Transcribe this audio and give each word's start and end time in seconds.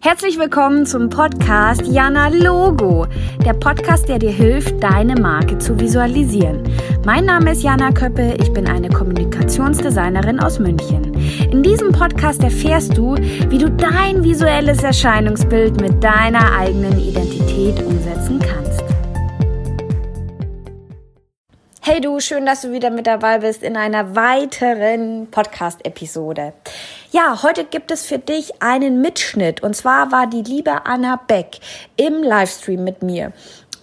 Herzlich 0.00 0.38
willkommen 0.38 0.86
zum 0.86 1.08
Podcast 1.08 1.82
Jana 1.86 2.28
Logo, 2.28 3.06
der 3.44 3.54
Podcast, 3.54 4.08
der 4.08 4.18
dir 4.18 4.30
hilft, 4.30 4.80
deine 4.80 5.14
Marke 5.14 5.58
zu 5.58 5.80
visualisieren. 5.80 6.62
Mein 7.04 7.24
Name 7.24 7.52
ist 7.52 7.62
Jana 7.62 7.90
Köppe, 7.90 8.36
ich 8.38 8.52
bin 8.52 8.68
eine 8.68 8.88
Kommunikationsdesignerin 8.88 10.38
aus 10.38 10.58
München. 10.58 11.14
In 11.50 11.62
diesem 11.62 11.90
Podcast 11.92 12.42
erfährst 12.44 12.96
du, 12.96 13.16
wie 13.16 13.58
du 13.58 13.70
dein 13.70 14.22
visuelles 14.22 14.84
Erscheinungsbild 14.84 15.80
mit 15.80 16.04
deiner 16.04 16.52
eigenen 16.52 16.98
Identität 17.00 17.82
umsetzen 17.82 18.38
kannst. 18.38 18.84
Hey 21.80 22.00
du, 22.00 22.20
schön, 22.20 22.44
dass 22.44 22.62
du 22.62 22.72
wieder 22.72 22.90
mit 22.90 23.06
dabei 23.06 23.38
bist 23.38 23.62
in 23.62 23.76
einer 23.76 24.14
weiteren 24.14 25.28
Podcast-Episode. 25.30 26.52
Ja, 27.12 27.42
heute 27.42 27.64
gibt 27.64 27.92
es 27.92 28.04
für 28.04 28.18
dich 28.18 28.62
einen 28.62 29.00
Mitschnitt 29.00 29.62
und 29.62 29.76
zwar 29.76 30.10
war 30.10 30.26
die 30.26 30.42
liebe 30.42 30.86
Anna 30.86 31.20
Beck 31.28 31.58
im 31.96 32.22
Livestream 32.22 32.82
mit 32.82 33.02
mir. 33.02 33.32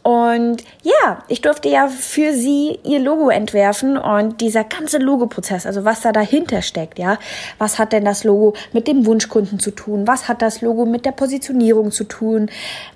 Und 0.04 0.66
ja, 0.82 1.24
ich 1.30 1.40
durfte 1.40 1.70
ja 1.70 1.88
für 1.88 2.34
sie 2.34 2.78
ihr 2.84 3.00
Logo 3.00 3.30
entwerfen 3.30 3.98
und 3.98 4.42
dieser 4.42 4.66
ganze 4.66 4.98
Logo-Prozess, 4.98 5.66
also 5.66 5.86
was 5.86 6.02
da 6.02 6.12
dahinter 6.12 6.62
steckt, 6.62 7.00
ja. 7.00 7.18
Was 7.58 7.80
hat 7.80 7.94
denn 7.94 8.04
das 8.04 8.26
Logo 8.26 8.54
mit 8.74 8.90
dem 8.90 9.06
Wunschkunden 9.06 9.60
zu 9.60 9.72
tun? 9.72 10.06
Was 10.06 10.28
hat 10.28 10.42
das 10.42 10.60
Logo 10.60 10.86
mit 10.86 11.06
der 11.06 11.14
Positionierung 11.14 11.92
zu 11.92 12.04
tun? 12.04 12.50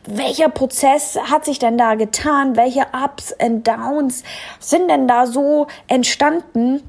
Welcher 0.05 0.49
Prozess 0.49 1.17
hat 1.31 1.45
sich 1.45 1.59
denn 1.59 1.77
da 1.77 1.95
getan? 1.95 2.57
Welche 2.57 2.85
Ups 2.91 3.33
und 3.41 3.65
Downs 3.65 4.23
sind 4.59 4.89
denn 4.89 5.07
da 5.07 5.27
so 5.27 5.67
entstanden? 5.87 6.83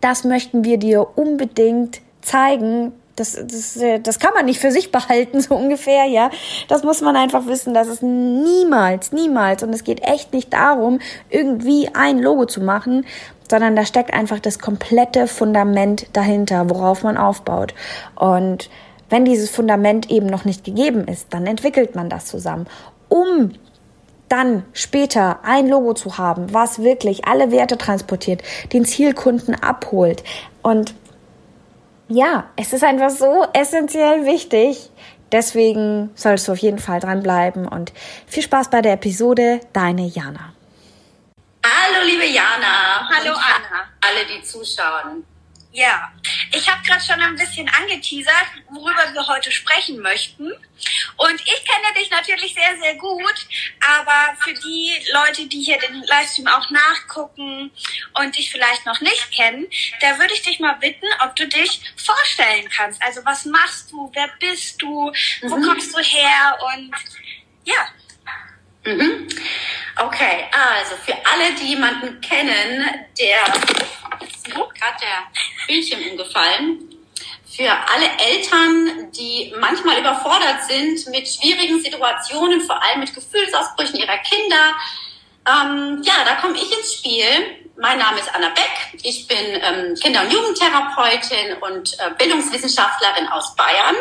Das 0.00 0.24
möchten 0.24 0.64
wir 0.64 0.78
dir 0.78 1.06
unbedingt 1.16 2.00
zeigen, 2.24 2.92
das, 3.16 3.32
das, 3.32 3.78
das 4.02 4.18
kann 4.18 4.34
man 4.34 4.46
nicht 4.46 4.60
für 4.60 4.72
sich 4.72 4.90
behalten, 4.92 5.40
so 5.40 5.54
ungefähr, 5.54 6.04
ja. 6.06 6.30
Das 6.68 6.82
muss 6.82 7.00
man 7.00 7.16
einfach 7.16 7.46
wissen, 7.46 7.74
dass 7.74 7.88
es 7.88 8.02
niemals, 8.02 9.12
niemals, 9.12 9.62
und 9.62 9.72
es 9.72 9.84
geht 9.84 10.02
echt 10.02 10.32
nicht 10.32 10.52
darum, 10.52 11.00
irgendwie 11.30 11.90
ein 11.94 12.18
Logo 12.18 12.46
zu 12.46 12.60
machen, 12.60 13.06
sondern 13.50 13.76
da 13.76 13.84
steckt 13.84 14.12
einfach 14.12 14.40
das 14.40 14.58
komplette 14.58 15.26
Fundament 15.26 16.06
dahinter, 16.12 16.70
worauf 16.70 17.02
man 17.02 17.16
aufbaut. 17.16 17.74
Und 18.16 18.70
wenn 19.10 19.24
dieses 19.24 19.50
Fundament 19.50 20.10
eben 20.10 20.26
noch 20.26 20.44
nicht 20.44 20.64
gegeben 20.64 21.06
ist, 21.06 21.32
dann 21.32 21.46
entwickelt 21.46 21.94
man 21.94 22.08
das 22.08 22.26
zusammen. 22.26 22.66
Um 23.08 23.52
dann 24.28 24.64
später 24.72 25.40
ein 25.44 25.68
Logo 25.68 25.92
zu 25.92 26.16
haben, 26.18 26.52
was 26.52 26.82
wirklich 26.82 27.26
alle 27.26 27.52
Werte 27.52 27.76
transportiert, 27.76 28.42
den 28.72 28.84
Zielkunden 28.84 29.54
abholt 29.54 30.24
und 30.62 30.94
ja, 32.08 32.50
es 32.56 32.72
ist 32.72 32.84
einfach 32.84 33.10
so 33.10 33.46
essentiell 33.52 34.26
wichtig. 34.26 34.90
Deswegen 35.32 36.10
solltest 36.14 36.48
du 36.48 36.52
auf 36.52 36.58
jeden 36.58 36.78
Fall 36.78 37.00
dranbleiben 37.00 37.66
und 37.66 37.92
viel 38.26 38.42
Spaß 38.42 38.70
bei 38.70 38.82
der 38.82 38.92
Episode. 38.92 39.60
Deine 39.72 40.06
Jana. 40.06 40.52
Hallo, 41.64 42.04
liebe 42.06 42.26
Jana. 42.26 43.08
Hallo, 43.08 43.32
Anna. 43.32 43.88
Alle, 44.00 44.26
die 44.26 44.42
zuschauen. 44.44 45.24
Ja, 45.74 46.12
ich 46.52 46.70
habe 46.70 46.86
gerade 46.86 47.02
schon 47.02 47.20
ein 47.20 47.34
bisschen 47.34 47.68
angeteasert, 47.68 48.46
worüber 48.70 49.12
wir 49.12 49.26
heute 49.26 49.50
sprechen 49.50 49.98
möchten. 49.98 50.52
Und 51.16 51.40
ich 51.40 51.64
kenne 51.64 51.92
dich 51.98 52.08
natürlich 52.12 52.54
sehr, 52.54 52.78
sehr 52.80 52.94
gut, 52.94 53.34
aber 53.80 54.36
für 54.38 54.54
die 54.54 54.92
Leute, 55.12 55.48
die 55.48 55.62
hier 55.62 55.76
den 55.78 56.04
Livestream 56.04 56.46
auch 56.46 56.70
nachgucken 56.70 57.72
und 58.20 58.36
dich 58.38 58.52
vielleicht 58.52 58.86
noch 58.86 59.00
nicht 59.00 59.32
kennen, 59.32 59.66
da 60.00 60.16
würde 60.20 60.34
ich 60.34 60.42
dich 60.42 60.60
mal 60.60 60.74
bitten, 60.74 61.06
ob 61.24 61.34
du 61.34 61.48
dich 61.48 61.80
vorstellen 61.96 62.68
kannst. 62.70 63.02
Also 63.02 63.24
was 63.24 63.44
machst 63.44 63.90
du, 63.90 64.12
wer 64.14 64.28
bist 64.38 64.80
du, 64.80 65.10
wo 65.42 65.56
mhm. 65.56 65.66
kommst 65.66 65.92
du 65.92 65.98
her 65.98 66.56
und 66.72 66.94
ja. 67.64 67.88
Mhm. 68.84 69.26
Okay, 69.96 70.46
also 70.52 70.94
für 71.04 71.16
alle, 71.26 71.52
die 71.54 71.70
jemanden 71.70 72.20
kennen, 72.20 73.06
der 73.18 73.44
gerade 74.84 74.98
der 75.00 75.26
Bildschirm 75.66 76.00
umgefallen. 76.10 76.90
Für 77.56 77.70
alle 77.70 78.10
Eltern, 78.18 79.12
die 79.12 79.54
manchmal 79.60 79.98
überfordert 80.00 80.64
sind 80.68 81.06
mit 81.08 81.28
schwierigen 81.28 81.80
Situationen, 81.80 82.60
vor 82.62 82.82
allem 82.82 83.00
mit 83.00 83.14
Gefühlsausbrüchen 83.14 83.96
ihrer 83.96 84.18
Kinder, 84.18 84.74
ähm, 85.46 86.02
ja, 86.02 86.24
da 86.24 86.36
komme 86.36 86.56
ich 86.56 86.76
ins 86.76 86.94
Spiel. 86.94 87.26
Mein 87.76 87.98
Name 87.98 88.18
ist 88.18 88.34
Anna 88.34 88.48
Beck. 88.48 89.00
Ich 89.02 89.26
bin 89.26 89.36
ähm, 89.38 89.94
Kinder- 89.94 90.22
und 90.22 90.32
Jugendtherapeutin 90.32 91.54
und 91.60 91.98
äh, 91.98 92.10
Bildungswissenschaftlerin 92.16 93.28
aus 93.28 93.54
Bayern 93.54 93.96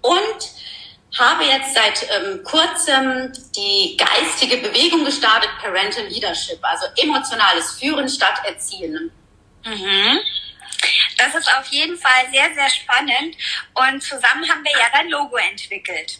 und 0.00 1.18
habe 1.18 1.44
jetzt 1.44 1.74
seit 1.74 2.08
ähm, 2.10 2.42
kurzem 2.42 3.32
die 3.54 3.98
geistige 3.98 4.56
Bewegung 4.56 5.04
gestartet, 5.04 5.50
Parental 5.60 6.06
Leadership, 6.06 6.58
also 6.62 6.86
emotionales 6.96 7.72
Führen 7.72 8.08
statt 8.08 8.40
Erziehen. 8.46 9.12
Mhm. 9.64 10.20
Das 11.18 11.34
ist 11.34 11.48
auf 11.56 11.66
jeden 11.66 11.96
Fall 11.98 12.30
sehr, 12.32 12.52
sehr 12.54 12.68
spannend. 12.70 13.36
Und 13.74 14.02
zusammen 14.02 14.48
haben 14.48 14.64
wir 14.64 14.72
ja 14.72 14.88
dein 14.92 15.08
Logo 15.08 15.36
entwickelt. 15.36 16.18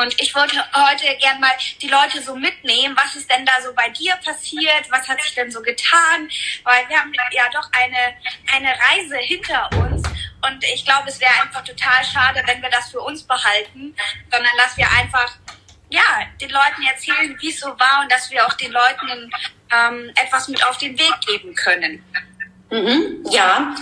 Und 0.00 0.20
ich 0.20 0.34
wollte 0.34 0.64
heute 0.74 1.16
gern 1.16 1.40
mal 1.40 1.52
die 1.80 1.88
Leute 1.88 2.22
so 2.22 2.36
mitnehmen, 2.36 2.96
was 2.96 3.16
ist 3.16 3.30
denn 3.30 3.44
da 3.44 3.60
so 3.62 3.72
bei 3.74 3.88
dir 3.90 4.14
passiert, 4.24 4.90
was 4.90 5.08
hat 5.08 5.20
sich 5.22 5.34
denn 5.34 5.50
so 5.50 5.60
getan, 5.60 6.28
weil 6.62 6.88
wir 6.88 6.98
haben 6.98 7.12
ja 7.32 7.48
doch 7.52 7.68
eine, 7.72 8.14
eine 8.52 8.74
Reise 8.78 9.16
hinter 9.18 9.68
uns 9.72 10.08
und 10.42 10.64
ich 10.64 10.84
glaube, 10.84 11.08
es 11.08 11.20
wäre 11.20 11.32
einfach 11.42 11.64
total 11.64 12.04
schade, 12.04 12.42
wenn 12.46 12.62
wir 12.62 12.70
das 12.70 12.90
für 12.90 13.00
uns 13.00 13.22
behalten, 13.24 13.94
sondern 14.30 14.56
dass 14.56 14.76
wir 14.76 14.88
einfach 14.90 15.36
ja, 15.90 16.26
den 16.40 16.50
Leuten 16.50 16.82
erzählen, 16.82 17.36
wie 17.40 17.48
es 17.48 17.60
so 17.60 17.68
war 17.68 18.02
und 18.02 18.12
dass 18.12 18.30
wir 18.30 18.46
auch 18.46 18.52
den 18.54 18.70
Leuten 18.72 19.30
ähm, 19.72 20.12
etwas 20.22 20.48
mit 20.48 20.64
auf 20.64 20.76
den 20.78 20.98
Weg 20.98 21.14
geben 21.26 21.54
können. 21.54 22.04
Mhm, 22.70 23.24
ja, 23.30 23.74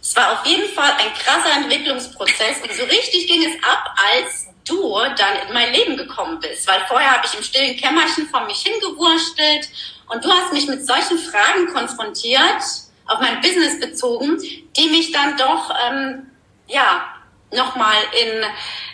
es 0.00 0.14
war 0.16 0.32
auf 0.32 0.46
jeden 0.46 0.68
Fall 0.74 0.92
ein 0.98 1.14
krasser 1.14 1.56
Entwicklungsprozess 1.56 2.60
und 2.62 2.72
so 2.74 2.84
richtig 2.84 3.26
ging 3.26 3.42
es 3.42 3.54
ab, 3.64 3.94
als 4.12 4.48
du 4.66 4.98
dann 5.16 5.48
in 5.48 5.54
mein 5.54 5.72
Leben 5.72 5.96
gekommen 5.96 6.38
bist, 6.40 6.66
weil 6.66 6.80
vorher 6.88 7.12
habe 7.12 7.26
ich 7.26 7.34
im 7.34 7.42
stillen 7.42 7.76
Kämmerchen 7.76 8.28
vor 8.28 8.44
mich 8.46 8.62
hingewurstelt 8.62 9.68
und 10.08 10.24
du 10.24 10.30
hast 10.30 10.52
mich 10.52 10.66
mit 10.66 10.86
solchen 10.86 11.18
Fragen 11.18 11.72
konfrontiert, 11.72 12.62
auf 13.06 13.20
mein 13.20 13.40
Business 13.40 13.78
bezogen, 13.80 14.38
die 14.76 14.88
mich 14.88 15.12
dann 15.12 15.36
doch, 15.36 15.70
ähm, 15.86 16.30
ja, 16.66 17.13
nochmal 17.54 17.96
in, 18.12 18.44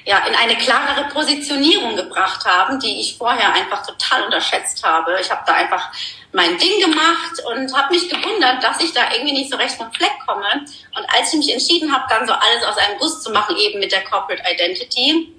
ja, 0.04 0.18
in 0.26 0.34
eine 0.34 0.56
klarere 0.56 1.08
Positionierung 1.08 1.96
gebracht 1.96 2.44
haben, 2.44 2.78
die 2.80 3.00
ich 3.00 3.16
vorher 3.16 3.52
einfach 3.52 3.84
total 3.84 4.24
unterschätzt 4.24 4.82
habe. 4.84 5.18
Ich 5.20 5.30
habe 5.30 5.42
da 5.46 5.54
einfach 5.54 5.90
mein 6.32 6.56
Ding 6.58 6.80
gemacht 6.80 7.42
und 7.50 7.76
habe 7.76 7.94
mich 7.94 8.08
gewundert, 8.08 8.62
dass 8.62 8.80
ich 8.80 8.92
da 8.92 9.12
irgendwie 9.12 9.32
nicht 9.32 9.50
so 9.50 9.56
recht 9.56 9.76
vom 9.76 9.92
Fleck 9.92 10.12
komme. 10.26 10.64
Und 10.96 11.06
als 11.16 11.32
ich 11.32 11.38
mich 11.38 11.52
entschieden 11.52 11.92
habe, 11.92 12.04
dann 12.08 12.26
so 12.26 12.32
alles 12.32 12.64
aus 12.64 12.76
einem 12.76 12.98
Guss 12.98 13.22
zu 13.22 13.30
machen, 13.30 13.56
eben 13.56 13.80
mit 13.80 13.92
der 13.92 14.04
Corporate 14.04 14.42
Identity, 14.48 15.34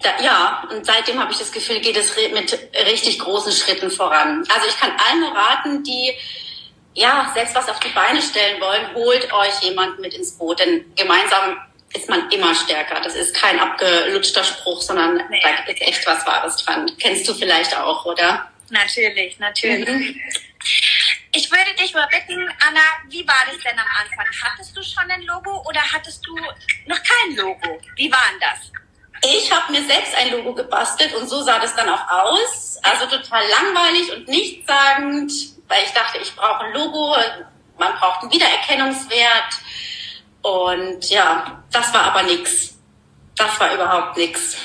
da, 0.00 0.10
ja, 0.22 0.64
und 0.70 0.84
seitdem 0.84 1.18
habe 1.20 1.32
ich 1.32 1.38
das 1.38 1.50
Gefühl, 1.50 1.80
geht 1.80 1.96
es 1.96 2.14
mit 2.32 2.58
richtig 2.86 3.18
großen 3.18 3.52
Schritten 3.52 3.90
voran. 3.90 4.44
Also 4.54 4.68
ich 4.68 4.78
kann 4.78 4.90
allen 4.90 5.20
nur 5.20 5.34
raten, 5.34 5.82
die 5.82 6.12
ja 6.94 7.30
selbst 7.34 7.54
was 7.54 7.68
auf 7.68 7.80
die 7.80 7.88
Beine 7.88 8.20
stellen 8.22 8.60
wollen, 8.60 8.94
holt 8.94 9.32
euch 9.32 9.60
jemand 9.62 9.98
mit 10.00 10.14
ins 10.14 10.36
Boot, 10.38 10.60
denn 10.60 10.92
gemeinsam 10.94 11.56
ist 11.94 12.08
man 12.08 12.28
immer 12.30 12.54
stärker. 12.54 13.00
Das 13.00 13.14
ist 13.14 13.34
kein 13.34 13.58
abgelutschter 13.58 14.44
Spruch, 14.44 14.82
sondern 14.82 15.16
nee. 15.30 15.40
da 15.42 15.70
ist 15.70 15.80
echt 15.80 16.06
was 16.06 16.26
Wahres 16.26 16.56
dran. 16.56 16.90
Kennst 16.98 17.26
du 17.28 17.34
vielleicht 17.34 17.76
auch, 17.76 18.04
oder? 18.04 18.50
Natürlich, 18.70 19.38
natürlich. 19.38 19.88
Mhm. 19.88 20.20
Ich 21.32 21.50
würde 21.50 21.74
dich 21.80 21.92
mal 21.94 22.06
bitten, 22.06 22.48
Anna, 22.66 22.80
wie 23.08 23.26
war 23.26 23.44
das 23.50 23.58
denn 23.58 23.78
am 23.78 23.86
Anfang? 24.00 24.26
Hattest 24.42 24.76
du 24.76 24.82
schon 24.82 25.10
ein 25.10 25.22
Logo 25.22 25.62
oder 25.68 25.80
hattest 25.80 26.24
du 26.26 26.36
noch 26.86 26.98
kein 27.02 27.36
Logo? 27.36 27.80
Wie 27.96 28.10
war 28.10 28.22
denn 28.30 28.40
das? 28.40 28.70
Ich 29.24 29.50
habe 29.50 29.72
mir 29.72 29.84
selbst 29.84 30.14
ein 30.14 30.30
Logo 30.30 30.54
gebastelt 30.54 31.14
und 31.14 31.28
so 31.28 31.42
sah 31.42 31.58
das 31.58 31.74
dann 31.74 31.88
auch 31.88 32.08
aus. 32.08 32.78
Also 32.82 33.06
total 33.06 33.42
langweilig 33.48 34.12
und 34.12 34.28
nichtssagend, 34.28 35.32
weil 35.68 35.82
ich 35.84 35.90
dachte, 35.90 36.18
ich 36.18 36.34
brauche 36.34 36.64
ein 36.64 36.72
Logo, 36.72 37.16
man 37.78 37.94
braucht 37.96 38.22
einen 38.22 38.32
Wiedererkennungswert. 38.32 39.54
Und 40.44 41.08
ja, 41.08 41.64
das 41.72 41.94
war 41.94 42.02
aber 42.02 42.22
nix. 42.24 42.76
Das 43.34 43.58
war 43.58 43.72
überhaupt 43.72 44.18
nix. 44.18 44.56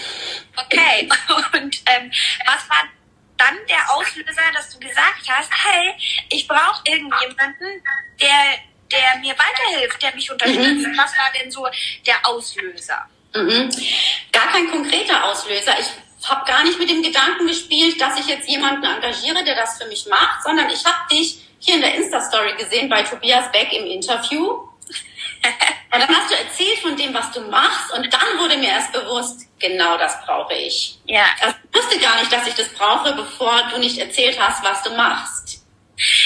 Okay, 0.58 1.08
und 1.54 1.82
ähm, 1.86 2.12
was 2.46 2.70
war 2.70 2.84
dann 3.38 3.56
der 3.70 3.90
Auslöser, 3.96 4.42
dass 4.54 4.72
du 4.72 4.80
gesagt 4.80 5.24
hast, 5.30 5.50
hey, 5.50 5.94
ich 6.30 6.46
brauche 6.50 6.82
irgendjemanden, 6.84 7.82
der, 8.20 8.60
der 8.92 9.20
mir 9.22 9.34
weiterhilft, 9.34 10.02
der 10.02 10.14
mich 10.16 10.30
unterstützt. 10.30 10.86
Mhm. 10.86 10.98
Was 10.98 11.18
war 11.18 11.32
denn 11.40 11.50
so 11.50 11.66
der 12.06 12.28
Auslöser? 12.28 13.06
Mhm. 13.34 13.70
Gar 14.34 14.48
kein 14.52 14.70
konkreter 14.70 15.24
Auslöser. 15.24 15.78
Ich 15.80 16.28
habe 16.28 16.46
gar 16.46 16.66
nicht 16.66 16.78
mit 16.78 16.90
dem 16.90 17.02
Gedanken 17.02 17.48
gespielt, 17.48 18.02
dass 18.02 18.20
ich 18.20 18.28
jetzt 18.28 18.50
jemanden 18.50 18.84
engagiere, 18.84 19.46
der 19.46 19.56
das 19.56 19.82
für 19.82 19.88
mich 19.88 20.06
macht, 20.08 20.44
sondern 20.44 20.70
ich 20.70 20.84
habe 20.84 21.08
dich 21.10 21.40
hier 21.60 21.76
in 21.76 21.82
der 21.82 21.96
Insta-Story 21.96 22.58
gesehen 22.58 22.90
bei 22.90 23.02
Tobias 23.04 23.50
Beck 23.54 23.72
im 23.72 23.86
Interview 23.86 24.69
Und 25.92 26.00
dann 26.02 26.16
hast 26.16 26.30
du 26.30 26.36
erzählt 26.36 26.80
von 26.80 26.96
dem, 26.96 27.14
was 27.16 27.32
du 27.32 27.42
machst, 27.42 27.92
und 27.94 28.14
dann 28.14 28.38
wurde 28.38 28.58
mir 28.58 28.70
erst 28.70 28.92
bewusst, 28.94 29.48
genau 29.58 29.98
das 29.98 30.24
brauche 30.24 30.54
ich. 30.54 31.00
Ja. 31.06 31.26
Also 31.42 31.56
ich 31.72 31.76
wusste 31.82 32.00
gar 32.00 32.16
nicht, 32.20 32.32
dass 32.32 32.46
ich 32.46 32.54
das 32.54 32.70
brauche, 32.70 33.12
bevor 33.14 33.64
du 33.72 33.80
nicht 33.80 33.98
erzählt 33.98 34.40
hast, 34.40 34.64
was 34.64 34.84
du 34.84 34.92
machst. 34.96 35.66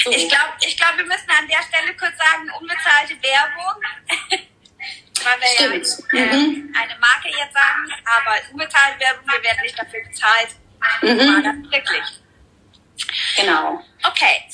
So. 0.04 0.10
Ich 0.10 0.28
glaube, 0.28 0.52
ich 0.66 0.76
glaub, 0.76 0.94
wir 0.98 1.04
müssen 1.06 1.30
an 1.30 1.48
der 1.48 1.62
Stelle 1.62 1.96
kurz 1.96 2.12
sagen, 2.18 2.50
unbezahlte 2.60 3.14
Werbung. 3.22 3.82
Weil 5.24 5.40
wir 5.40 5.82
Stimmt. 5.82 6.12
ja 6.12 6.18
äh, 6.20 6.36
Mhm. 6.36 6.74
eine 6.78 6.98
Marke 6.98 7.28
jetzt 7.28 7.54
sagen, 7.54 7.88
aber 8.04 8.36
unbezahlte 8.52 9.00
Werbung, 9.00 9.24
wir 9.26 9.42
werden 9.42 9.62
nicht 9.62 9.78
dafür 9.78 10.00
bezahlt. 10.04 10.48
Mhm. 11.00 11.18
War 11.18 11.42
das 11.42 11.72
wirklich. 11.72 12.04
Genau. 13.36 13.82
Okay, 14.06 14.44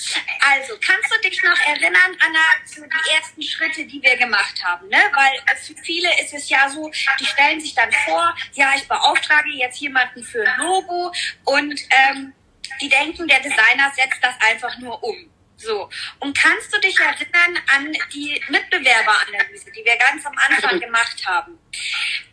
also 0.40 0.74
kannst 0.84 1.12
du 1.12 1.28
dich 1.28 1.42
noch 1.42 1.58
erinnern, 1.66 2.16
Anna, 2.20 2.64
zu 2.64 2.82
die 2.82 3.10
ersten 3.14 3.42
Schritte, 3.42 3.84
die 3.84 4.00
wir 4.02 4.16
gemacht 4.16 4.62
haben? 4.64 4.88
Ne? 4.88 4.98
Weil 5.12 5.56
für 5.56 5.74
viele 5.82 6.08
ist 6.20 6.32
es 6.32 6.48
ja 6.48 6.68
so, 6.68 6.90
die 7.18 7.26
stellen 7.26 7.60
sich 7.60 7.74
dann 7.74 7.90
vor, 8.06 8.34
ja, 8.54 8.72
ich 8.76 8.86
beauftrage 8.88 9.50
jetzt 9.50 9.80
jemanden 9.80 10.24
für 10.24 10.48
ein 10.48 10.58
Logo 10.58 11.12
und 11.44 11.80
ähm, 11.90 12.32
die 12.80 12.88
denken, 12.88 13.28
der 13.28 13.40
Designer 13.40 13.92
setzt 13.94 14.22
das 14.22 14.34
einfach 14.40 14.78
nur 14.78 15.02
um. 15.02 15.30
So. 15.56 15.90
Und 16.20 16.36
kannst 16.36 16.74
du 16.74 16.80
dich 16.80 16.98
erinnern 16.98 17.58
an 17.66 17.92
die 18.14 18.42
Mitbewerberanalyse, 18.48 19.70
die 19.72 19.84
wir 19.84 19.96
ganz 19.96 20.24
am 20.24 20.32
Anfang 20.38 20.80
gemacht 20.80 21.26
haben? 21.26 21.58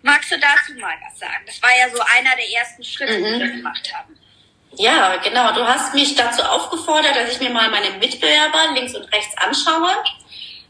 Magst 0.02 0.32
du 0.32 0.40
dazu 0.40 0.74
mal 0.76 0.96
was 1.06 1.20
sagen? 1.20 1.44
Das 1.46 1.62
war 1.62 1.78
ja 1.78 1.90
so 1.90 2.00
einer 2.00 2.36
der 2.38 2.50
ersten 2.50 2.84
Schritte, 2.84 3.18
die 3.18 3.40
wir 3.40 3.52
gemacht 3.58 3.94
haben. 3.94 4.17
Ja, 4.78 5.16
genau. 5.18 5.54
Du 5.54 5.68
hast 5.68 5.96
mich 5.96 6.14
dazu 6.14 6.44
aufgefordert, 6.44 7.16
dass 7.16 7.32
ich 7.32 7.40
mir 7.40 7.50
mal 7.50 7.70
meine 7.72 7.98
Mitbewerber 7.98 8.74
links 8.76 8.96
und 8.96 9.12
rechts 9.12 9.36
anschaue, 9.38 9.90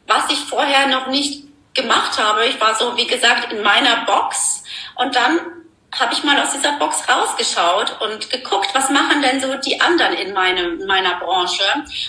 was 0.07 0.31
ich 0.31 0.39
vorher 0.39 0.87
noch 0.87 1.07
nicht 1.07 1.43
gemacht 1.73 2.17
habe. 2.17 2.45
Ich 2.45 2.59
war 2.59 2.73
so, 2.73 2.95
wie 2.95 3.05
gesagt, 3.05 3.51
in 3.51 3.61
meiner 3.61 4.05
Box 4.05 4.63
und 4.95 5.13
dann 5.13 5.39
habe 5.99 6.13
ich 6.13 6.23
mal 6.23 6.39
aus 6.39 6.53
dieser 6.53 6.73
Box 6.73 7.03
rausgeschaut 7.09 8.01
und 8.01 8.29
geguckt, 8.29 8.69
was 8.73 8.89
machen 8.89 9.21
denn 9.21 9.41
so 9.41 9.55
die 9.55 9.79
anderen 9.81 10.13
in, 10.13 10.33
meine, 10.33 10.61
in 10.61 10.85
meiner 10.85 11.19
Branche. 11.19 11.63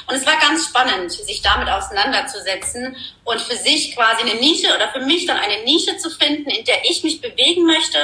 Und 0.06 0.14
es 0.14 0.26
war 0.26 0.36
ganz 0.38 0.66
spannend, 0.66 1.10
sich 1.10 1.42
damit 1.42 1.68
auseinanderzusetzen 1.68 2.96
und 3.24 3.40
für 3.40 3.56
sich 3.56 3.96
quasi 3.96 4.22
eine 4.22 4.34
Nische 4.40 4.74
oder 4.74 4.88
für 4.88 5.00
mich 5.00 5.26
dann 5.26 5.38
eine 5.38 5.64
Nische 5.64 5.96
zu 5.96 6.10
finden, 6.10 6.50
in 6.50 6.64
der 6.64 6.84
ich 6.88 7.02
mich 7.02 7.20
bewegen 7.20 7.64
möchte 7.66 7.98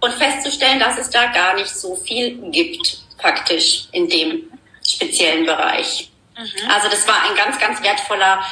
und 0.00 0.14
festzustellen, 0.14 0.80
dass 0.80 0.98
es 0.98 1.10
da 1.10 1.26
gar 1.26 1.54
nicht 1.54 1.74
so 1.74 1.96
viel 1.96 2.50
gibt, 2.50 3.05
faktisch 3.18 3.88
in 3.92 4.08
dem 4.08 4.50
speziellen 4.86 5.46
Bereich. 5.46 6.10
Mhm. 6.36 6.70
Also 6.70 6.88
das 6.88 7.06
war 7.08 7.28
ein 7.28 7.36
ganz, 7.36 7.58
ganz 7.58 7.82
wertvoller, 7.82 8.44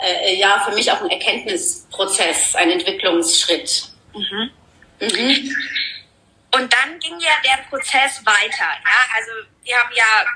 äh, 0.00 0.36
ja, 0.36 0.60
für 0.60 0.72
mich 0.72 0.90
auch 0.90 1.00
ein 1.00 1.10
Erkenntnisprozess, 1.10 2.54
ein 2.54 2.70
Entwicklungsschritt. 2.70 3.88
Mhm. 4.14 4.50
Mhm. 5.00 5.56
Und 6.54 6.72
dann 6.72 6.98
ging 6.98 7.18
ja 7.18 7.32
der 7.44 7.62
Prozess 7.68 8.24
weiter. 8.26 8.68
Ja? 8.84 9.16
Also 9.16 9.30
wir 9.62 9.76
haben 9.76 9.90
ja 9.94 10.26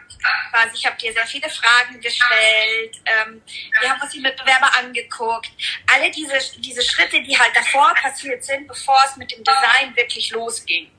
quasi, 0.50 0.76
ich 0.76 0.86
habe 0.86 0.96
dir 0.96 1.12
sehr 1.12 1.26
viele 1.26 1.48
Fragen 1.50 2.00
gestellt, 2.00 2.96
ähm, 3.04 3.42
wir 3.80 3.90
haben 3.90 4.00
uns 4.00 4.12
die 4.12 4.20
Mitbewerber 4.20 4.70
angeguckt. 4.78 5.50
Alle 5.92 6.10
diese, 6.10 6.38
diese 6.58 6.82
Schritte, 6.82 7.22
die 7.22 7.38
halt 7.38 7.54
davor 7.54 7.92
passiert 7.94 8.44
sind, 8.44 8.66
bevor 8.66 8.98
es 9.06 9.16
mit 9.16 9.30
dem 9.30 9.44
Design 9.44 9.94
wirklich 9.94 10.30
losging. 10.30 10.90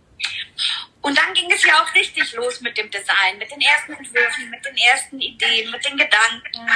Und 1.07 1.18
dann 1.18 1.33
ging 1.33 1.50
es 1.50 1.63
ja 1.63 1.81
auch 1.81 1.95
richtig 1.95 2.33
los 2.33 2.59
mit 2.59 2.77
dem 2.77 2.92
Design, 2.92 3.38
mit 3.38 3.50
den 3.50 3.62
ersten 3.62 3.94
Entwürfen, 3.94 4.50
mit 4.50 4.65
den 4.65 4.75
ersten 4.75 5.21
Ideen, 5.21 5.71
mit 5.71 5.86
den 5.86 5.95
Gedanken. 5.95 6.69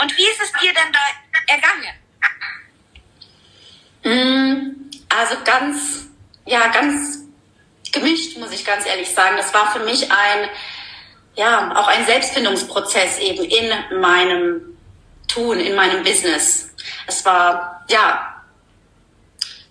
Und 0.00 0.16
wie 0.16 0.22
ist 0.22 0.40
es 0.40 0.50
dir 0.62 0.72
denn 0.72 0.90
da 0.90 1.00
ergangen? 1.52 1.92
Also 5.10 5.36
ganz, 5.44 6.06
ja, 6.46 6.68
ganz 6.68 7.18
gemischt, 7.92 8.38
muss 8.38 8.50
ich 8.50 8.64
ganz 8.64 8.86
ehrlich 8.86 9.10
sagen. 9.10 9.36
Das 9.36 9.52
war 9.52 9.70
für 9.72 9.80
mich 9.80 10.10
ein, 10.10 10.48
ja, 11.36 11.76
auch 11.76 11.88
ein 11.88 12.06
Selbstfindungsprozess 12.06 13.18
eben 13.18 13.44
in 13.44 14.00
meinem 14.00 14.78
Tun, 15.28 15.60
in 15.60 15.74
meinem 15.74 16.02
Business. 16.02 16.74
Es 17.06 17.22
war, 17.26 17.84
ja, 17.90 18.42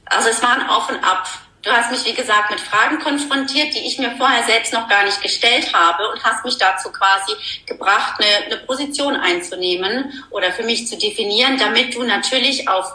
also 0.06 0.30
es 0.30 0.44
war 0.44 0.52
ein 0.60 0.70
Auf 0.70 0.90
und 0.90 1.04
Ab. 1.04 1.28
Du 1.64 1.72
hast 1.72 1.92
mich, 1.92 2.04
wie 2.04 2.14
gesagt, 2.14 2.52
mit 2.52 2.60
Fragen 2.60 3.00
konfrontiert, 3.00 3.74
die 3.74 3.88
ich 3.88 3.98
mir 3.98 4.12
vorher 4.18 4.44
selbst 4.44 4.74
noch 4.74 4.90
gar 4.90 5.06
nicht 5.06 5.22
gestellt 5.22 5.74
habe 5.74 6.10
und 6.10 6.22
hast 6.22 6.44
mich 6.44 6.58
dazu 6.58 6.92
quasi 6.92 7.34
gebracht, 7.66 8.20
eine, 8.20 8.46
eine 8.46 8.58
Position 8.66 9.16
einzunehmen 9.16 10.26
oder 10.30 10.52
für 10.52 10.64
mich 10.64 10.88
zu 10.88 10.98
definieren, 10.98 11.58
damit 11.58 11.96
du 11.96 12.04
natürlich 12.04 12.68
auf 12.68 12.94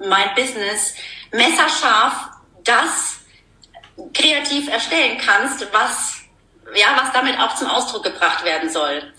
mein 0.00 0.34
Business 0.34 0.94
messerscharf 1.30 2.30
das 2.64 3.20
kreativ 4.12 4.68
erstellen 4.68 5.18
kannst, 5.24 5.66
was, 5.72 6.22
ja, 6.74 7.00
was 7.00 7.12
damit 7.12 7.38
auch 7.38 7.54
zum 7.54 7.68
Ausdruck 7.68 8.02
gebracht 8.02 8.44
werden 8.44 8.68
soll. 8.68 9.12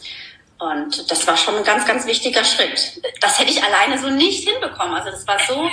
Und 0.58 1.10
das 1.10 1.26
war 1.26 1.38
schon 1.38 1.56
ein 1.56 1.64
ganz, 1.64 1.86
ganz 1.86 2.06
wichtiger 2.06 2.44
Schritt. 2.44 3.02
Das 3.22 3.40
hätte 3.40 3.50
ich 3.50 3.64
alleine 3.64 3.98
so 3.98 4.10
nicht 4.10 4.48
hinbekommen. 4.48 4.94
Also 4.94 5.10
das 5.10 5.26
war 5.26 5.40
so 5.40 5.70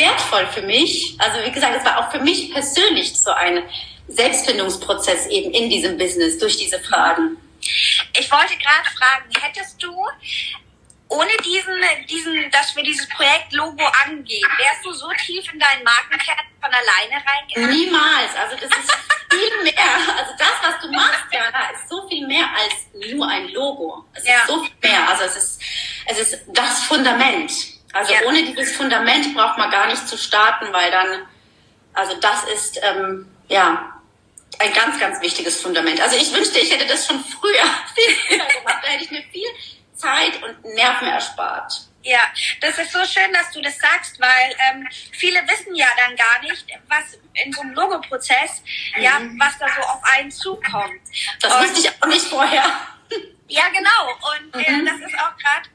wertvoll 0.00 0.46
für 0.48 0.62
mich. 0.62 1.16
Also 1.18 1.44
wie 1.44 1.50
gesagt, 1.50 1.76
es 1.76 1.84
war 1.84 1.98
auch 1.98 2.10
für 2.10 2.20
mich 2.20 2.52
persönlich 2.52 3.18
so 3.18 3.30
ein 3.30 3.62
Selbstfindungsprozess 4.08 5.26
eben 5.26 5.52
in 5.52 5.70
diesem 5.70 5.98
Business 5.98 6.38
durch 6.38 6.56
diese 6.56 6.80
Fragen. 6.80 7.36
Ich 8.18 8.30
wollte 8.30 8.56
gerade 8.56 8.88
fragen, 8.96 9.30
hättest 9.40 9.82
du 9.82 9.94
ohne 11.08 11.30
diesen, 11.44 11.74
diesen, 12.08 12.50
dass 12.52 12.74
wir 12.76 12.84
dieses 12.84 13.08
Projekt 13.08 13.52
Logo 13.52 13.84
angehen, 14.06 14.48
wärst 14.58 14.84
du 14.84 14.92
so 14.92 15.08
tief 15.26 15.44
in 15.52 15.58
deinen 15.58 15.82
Markenkern 15.82 16.46
von 16.60 16.70
alleine 16.70 17.22
reingegangen? 17.26 17.70
Niemals. 17.70 18.30
Also 18.36 18.56
das 18.56 18.70
ist 18.78 18.92
viel 19.28 19.62
mehr. 19.64 20.16
Also 20.16 20.32
das, 20.38 20.52
was 20.62 20.80
du 20.80 20.92
machst, 20.92 21.24
Jana, 21.32 21.70
ist 21.70 21.88
so 21.88 22.08
viel 22.08 22.26
mehr 22.26 22.46
als 22.54 23.10
nur 23.12 23.28
ein 23.28 23.48
Logo. 23.48 24.04
Es 24.14 24.24
ja. 24.24 24.40
ist 24.40 24.46
so 24.46 24.62
viel 24.62 24.74
mehr. 24.82 25.08
Also 25.08 25.24
es 25.24 25.36
ist, 25.36 25.62
es 26.06 26.18
ist 26.18 26.42
das 26.48 26.84
Fundament. 26.84 27.79
Also 27.92 28.12
ja. 28.12 28.20
ohne 28.26 28.44
dieses 28.44 28.76
Fundament 28.76 29.34
braucht 29.34 29.58
man 29.58 29.70
gar 29.70 29.86
nicht 29.86 30.06
zu 30.06 30.16
starten, 30.16 30.72
weil 30.72 30.90
dann, 30.90 31.26
also 31.92 32.14
das 32.20 32.44
ist, 32.44 32.80
ähm, 32.82 33.28
ja, 33.48 34.00
ein 34.58 34.72
ganz, 34.72 34.98
ganz 34.98 35.20
wichtiges 35.20 35.60
Fundament. 35.60 36.00
Also 36.00 36.16
ich 36.16 36.32
wünschte, 36.32 36.58
ich 36.58 36.72
hätte 36.72 36.86
das 36.86 37.06
schon 37.06 37.22
früher 37.24 37.64
viel 37.94 38.14
früher 38.26 38.46
gemacht. 38.46 38.78
Da 38.82 38.88
hätte 38.88 39.04
ich 39.04 39.10
mir 39.10 39.22
viel 39.32 39.48
Zeit 39.94 40.42
und 40.42 40.64
Nerven 40.74 41.08
erspart. 41.08 41.72
Ja, 42.02 42.20
das 42.62 42.78
ist 42.78 42.92
so 42.92 43.04
schön, 43.04 43.30
dass 43.32 43.50
du 43.52 43.60
das 43.60 43.78
sagst, 43.78 44.18
weil 44.18 44.56
ähm, 44.70 44.88
viele 45.12 45.40
wissen 45.46 45.74
ja 45.74 45.86
dann 45.98 46.16
gar 46.16 46.40
nicht, 46.42 46.64
was 46.88 47.18
in 47.44 47.52
so 47.52 47.60
einem 47.60 47.74
Logoprozess, 47.74 48.62
mhm. 48.96 49.02
ja, 49.02 49.20
was 49.38 49.58
da 49.58 49.66
so 49.68 49.82
auf 49.82 50.02
einen 50.04 50.30
zukommt. 50.30 51.00
Das 51.40 51.52
und, 51.52 51.62
wusste 51.62 51.80
ich 51.80 52.02
auch 52.02 52.06
nicht 52.06 52.24
vorher. 52.26 52.64
Ja, 53.48 53.64
genau. 53.68 54.18
Und 54.32 54.64
äh, 54.64 54.70
mhm. 54.70 54.86
das 54.86 54.96
ist 55.00 55.18
auch 55.18 55.36
gerade 55.36 55.68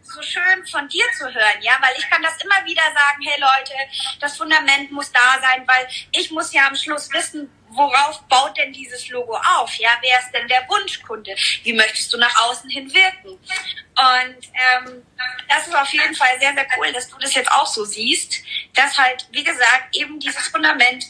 von 0.69 0.87
dir 0.87 1.05
zu 1.17 1.25
hören, 1.25 1.61
ja, 1.61 1.73
weil 1.81 1.95
ich 1.97 2.09
kann 2.09 2.21
das 2.21 2.41
immer 2.43 2.65
wieder 2.65 2.83
sagen, 2.83 3.21
hey 3.23 3.39
Leute, 3.39 3.73
das 4.19 4.37
Fundament 4.37 4.91
muss 4.91 5.11
da 5.11 5.39
sein, 5.41 5.67
weil 5.67 5.87
ich 6.11 6.31
muss 6.31 6.53
ja 6.53 6.67
am 6.67 6.75
Schluss 6.75 7.11
wissen, 7.11 7.49
worauf 7.69 8.21
baut 8.27 8.57
denn 8.57 8.71
dieses 8.71 9.09
Logo 9.09 9.35
auf? 9.35 9.73
Ja, 9.75 9.97
wer 10.01 10.19
ist 10.19 10.31
denn 10.31 10.47
der 10.47 10.67
Wunschkunde? 10.67 11.35
Wie 11.63 11.73
möchtest 11.73 12.11
du 12.13 12.17
nach 12.17 12.35
außen 12.43 12.69
hin 12.69 12.91
wirken? 12.93 13.29
Und 13.29 14.45
ähm, 14.53 15.05
das 15.47 15.67
ist 15.67 15.75
auf 15.75 15.89
jeden 15.89 16.15
Fall 16.15 16.39
sehr, 16.39 16.53
sehr 16.53 16.67
cool, 16.77 16.91
dass 16.93 17.09
du 17.09 17.17
das 17.17 17.33
jetzt 17.33 17.51
auch 17.51 17.67
so 17.67 17.85
siehst, 17.85 18.43
dass 18.73 18.97
halt, 18.97 19.27
wie 19.31 19.43
gesagt, 19.43 19.95
eben 19.95 20.19
dieses 20.19 20.47
Fundament 20.47 21.05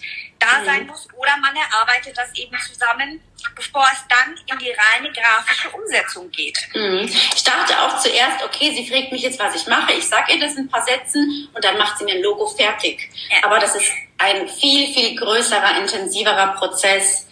da 0.46 0.60
mhm. 0.60 0.66
sein 0.66 0.88
muss 0.88 1.08
oder 1.14 1.38
man 1.38 1.56
erarbeitet 1.56 2.18
das 2.18 2.34
eben 2.36 2.58
zusammen, 2.60 3.22
bevor 3.56 3.88
es 3.92 4.04
dann 4.10 4.36
in 4.48 4.60
die 4.60 4.72
reine 4.72 5.12
grafische 5.12 5.70
Umsetzung 5.70 6.30
geht. 6.32 6.58
Mhm. 6.74 7.10
Ich 7.36 7.44
dachte 7.44 7.80
auch 7.80 8.00
zuerst, 8.00 8.44
okay, 8.44 8.74
sie 8.74 8.88
fragt 8.88 9.12
mich 9.12 9.22
jetzt, 9.22 9.40
was 9.40 9.56
ich 9.56 9.68
mache. 9.68 9.94
Ich 9.94 10.08
sage 10.08 10.34
ihr 10.34 10.40
das 10.40 10.54
in 10.56 10.66
ein 10.66 10.70
paar 10.70 10.86
Sätzen 10.86 11.50
und 11.54 11.64
dann 11.64 11.78
macht 11.78 11.98
sie 11.98 12.06
mir 12.06 12.16
ein 12.16 12.22
Logo 12.22 12.48
fertig. 12.48 13.10
Ja. 13.30 13.44
Aber 13.44 13.60
das 13.60 13.76
ist 13.76 13.92
ein 14.18 14.48
viel, 14.48 14.94
viel 14.94 15.16
größerer, 15.16 15.80
intensiverer 15.80 16.56
Prozess. 16.56 17.28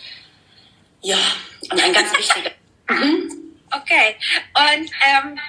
Ja, 1.01 1.17
und 1.70 1.82
ein 1.82 1.93
ganz 1.93 2.15
wichtiger. 2.17 2.51
Mhm. 2.89 3.32
Okay. 3.72 4.17
Und 4.53 4.91
ähm, 5.08 5.39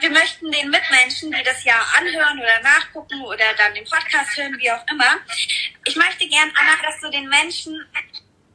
wir 0.00 0.10
möchten 0.10 0.50
den 0.50 0.70
Mitmenschen, 0.70 1.30
die 1.30 1.42
das 1.42 1.62
ja 1.64 1.74
anhören 1.98 2.38
oder 2.38 2.60
nachgucken 2.62 3.22
oder 3.22 3.44
dann 3.56 3.74
den 3.74 3.84
Podcast 3.84 4.36
hören, 4.36 4.56
wie 4.58 4.70
auch 4.70 4.84
immer, 4.90 5.16
ich 5.84 5.96
möchte 5.96 6.28
gern, 6.28 6.52
Anna, 6.54 6.82
dass 6.82 7.00
du 7.00 7.10
den 7.10 7.28
Menschen 7.28 7.84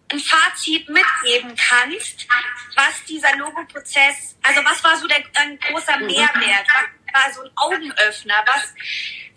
ein 0.09 0.19
Fazit 0.19 0.87
mitgeben 0.87 1.55
kannst, 1.55 2.27
was 2.75 3.03
dieser 3.07 3.35
Logoprozess, 3.37 4.35
also 4.43 4.63
was 4.63 4.83
war 4.83 4.97
so 4.97 5.07
der, 5.07 5.23
ein 5.35 5.59
großer 5.59 5.97
mhm. 5.97 6.07
Mehrwert, 6.07 6.67
was 6.67 7.23
war 7.23 7.33
so 7.33 7.41
ein 7.41 7.51
Augenöffner, 7.55 8.43
was, 8.45 8.73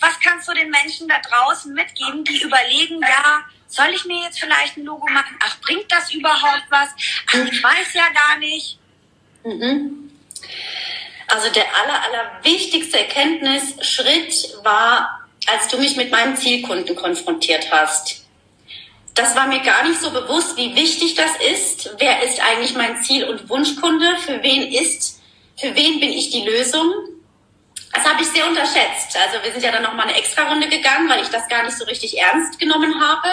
was 0.00 0.20
kannst 0.20 0.48
du 0.48 0.52
den 0.52 0.70
Menschen 0.70 1.08
da 1.08 1.20
draußen 1.20 1.72
mitgeben, 1.72 2.24
die 2.24 2.42
überlegen, 2.42 3.00
ja, 3.00 3.44
soll 3.68 3.88
ich 3.94 4.04
mir 4.04 4.24
jetzt 4.24 4.40
vielleicht 4.40 4.76
ein 4.76 4.84
Logo 4.84 5.06
machen? 5.08 5.38
Ach, 5.44 5.60
bringt 5.60 5.90
das 5.90 6.12
überhaupt 6.12 6.64
was? 6.70 6.88
Ach, 7.28 7.34
ich 7.50 7.62
weiß 7.62 7.94
ja 7.94 8.08
gar 8.08 8.38
nicht. 8.38 8.78
Mhm. 9.44 10.10
Also 11.28 11.50
der 11.52 11.66
aller, 11.76 12.02
aller 12.02 12.40
wichtigste 12.42 12.98
Erkenntnisschritt 12.98 14.56
war 14.64 15.27
als 15.52 15.68
du 15.68 15.78
mich 15.78 15.96
mit 15.96 16.10
meinem 16.10 16.36
Zielkunden 16.36 16.94
konfrontiert 16.96 17.70
hast. 17.70 18.24
Das 19.14 19.34
war 19.34 19.48
mir 19.48 19.60
gar 19.60 19.82
nicht 19.84 20.00
so 20.00 20.10
bewusst, 20.10 20.56
wie 20.56 20.76
wichtig 20.76 21.14
das 21.14 21.30
ist. 21.52 21.90
Wer 21.98 22.22
ist 22.22 22.40
eigentlich 22.40 22.74
mein 22.76 23.02
Ziel- 23.02 23.24
und 23.24 23.48
Wunschkunde? 23.48 24.16
Für 24.24 24.42
wen 24.42 24.70
ist, 24.70 25.20
für 25.56 25.74
wen 25.74 25.98
bin 25.98 26.10
ich 26.10 26.30
die 26.30 26.44
Lösung? 26.44 26.92
Das 27.92 28.04
habe 28.04 28.22
ich 28.22 28.28
sehr 28.28 28.46
unterschätzt. 28.46 29.16
Also 29.16 29.42
wir 29.42 29.50
sind 29.50 29.64
ja 29.64 29.72
dann 29.72 29.82
noch 29.82 29.94
mal 29.94 30.04
eine 30.04 30.16
extra 30.16 30.48
Runde 30.48 30.68
gegangen, 30.68 31.08
weil 31.08 31.22
ich 31.22 31.28
das 31.28 31.48
gar 31.48 31.64
nicht 31.64 31.76
so 31.76 31.84
richtig 31.84 32.16
ernst 32.16 32.60
genommen 32.60 32.94
habe. 33.00 33.28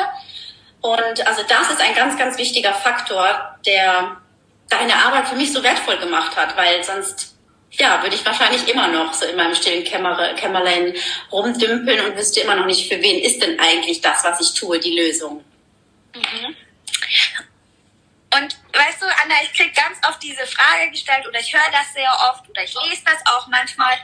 Und 0.81 1.27
also 1.27 1.43
das 1.47 1.69
ist 1.69 1.81
ein 1.81 1.93
ganz, 1.93 2.17
ganz 2.17 2.37
wichtiger 2.37 2.73
Faktor, 2.73 3.57
der 3.65 4.17
deine 4.69 4.95
Arbeit 4.95 5.27
für 5.27 5.35
mich 5.35 5.53
so 5.53 5.61
wertvoll 5.61 5.97
gemacht 5.97 6.35
hat, 6.35 6.57
weil 6.57 6.83
sonst 6.83 7.34
ja, 7.79 8.01
würde 8.01 8.15
ich 8.15 8.25
wahrscheinlich 8.25 8.67
immer 8.67 8.87
noch 8.87 9.13
so 9.13 9.25
in 9.25 9.35
meinem 9.35 9.55
stillen 9.55 9.83
Kämmer, 9.83 10.33
Kämmerlein 10.35 10.93
rumdümpeln 11.31 12.05
und 12.05 12.17
wüsste 12.17 12.41
immer 12.41 12.55
noch 12.55 12.65
nicht, 12.65 12.91
für 12.91 13.01
wen 13.01 13.19
ist 13.23 13.41
denn 13.41 13.59
eigentlich 13.59 14.01
das, 14.01 14.23
was 14.23 14.39
ich 14.41 14.53
tue, 14.53 14.79
die 14.79 14.97
Lösung. 14.97 15.43
Mhm. 16.15 16.55
Und 18.35 18.57
weißt 18.73 19.01
du, 19.01 19.05
Anna, 19.05 19.35
ich 19.43 19.53
krieg 19.53 19.73
ganz 19.73 19.97
oft 20.07 20.21
diese 20.21 20.45
Frage 20.45 20.91
gestellt 20.91 21.25
oder 21.27 21.39
ich 21.39 21.53
höre 21.53 21.71
das 21.71 21.93
sehr 21.93 22.11
oft 22.29 22.49
oder 22.49 22.63
ich 22.63 22.73
lese 22.73 23.03
das 23.05 23.21
auch 23.33 23.47
manchmal. 23.47 23.97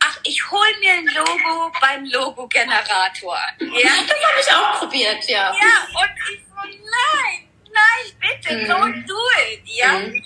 Ach, 0.00 0.18
ich 0.24 0.50
hol 0.50 0.66
mir 0.80 0.92
ein 0.94 1.06
Logo 1.06 1.70
beim 1.80 2.04
Logo-Generator. 2.06 3.38
Ja? 3.58 3.90
Das 4.08 4.16
habe 4.16 4.40
ich 4.40 4.52
auch 4.52 4.78
probiert, 4.78 5.24
ja. 5.28 5.52
Ja, 5.52 6.00
und 6.00 6.10
ich 6.32 6.40
so, 6.48 6.56
nein, 6.56 7.48
nein, 7.70 8.18
bitte, 8.18 8.56
mhm. 8.56 8.70
don't 8.70 9.06
do 9.06 9.20
it, 9.52 9.62
ja. 9.66 9.92
Mhm. 9.98 10.24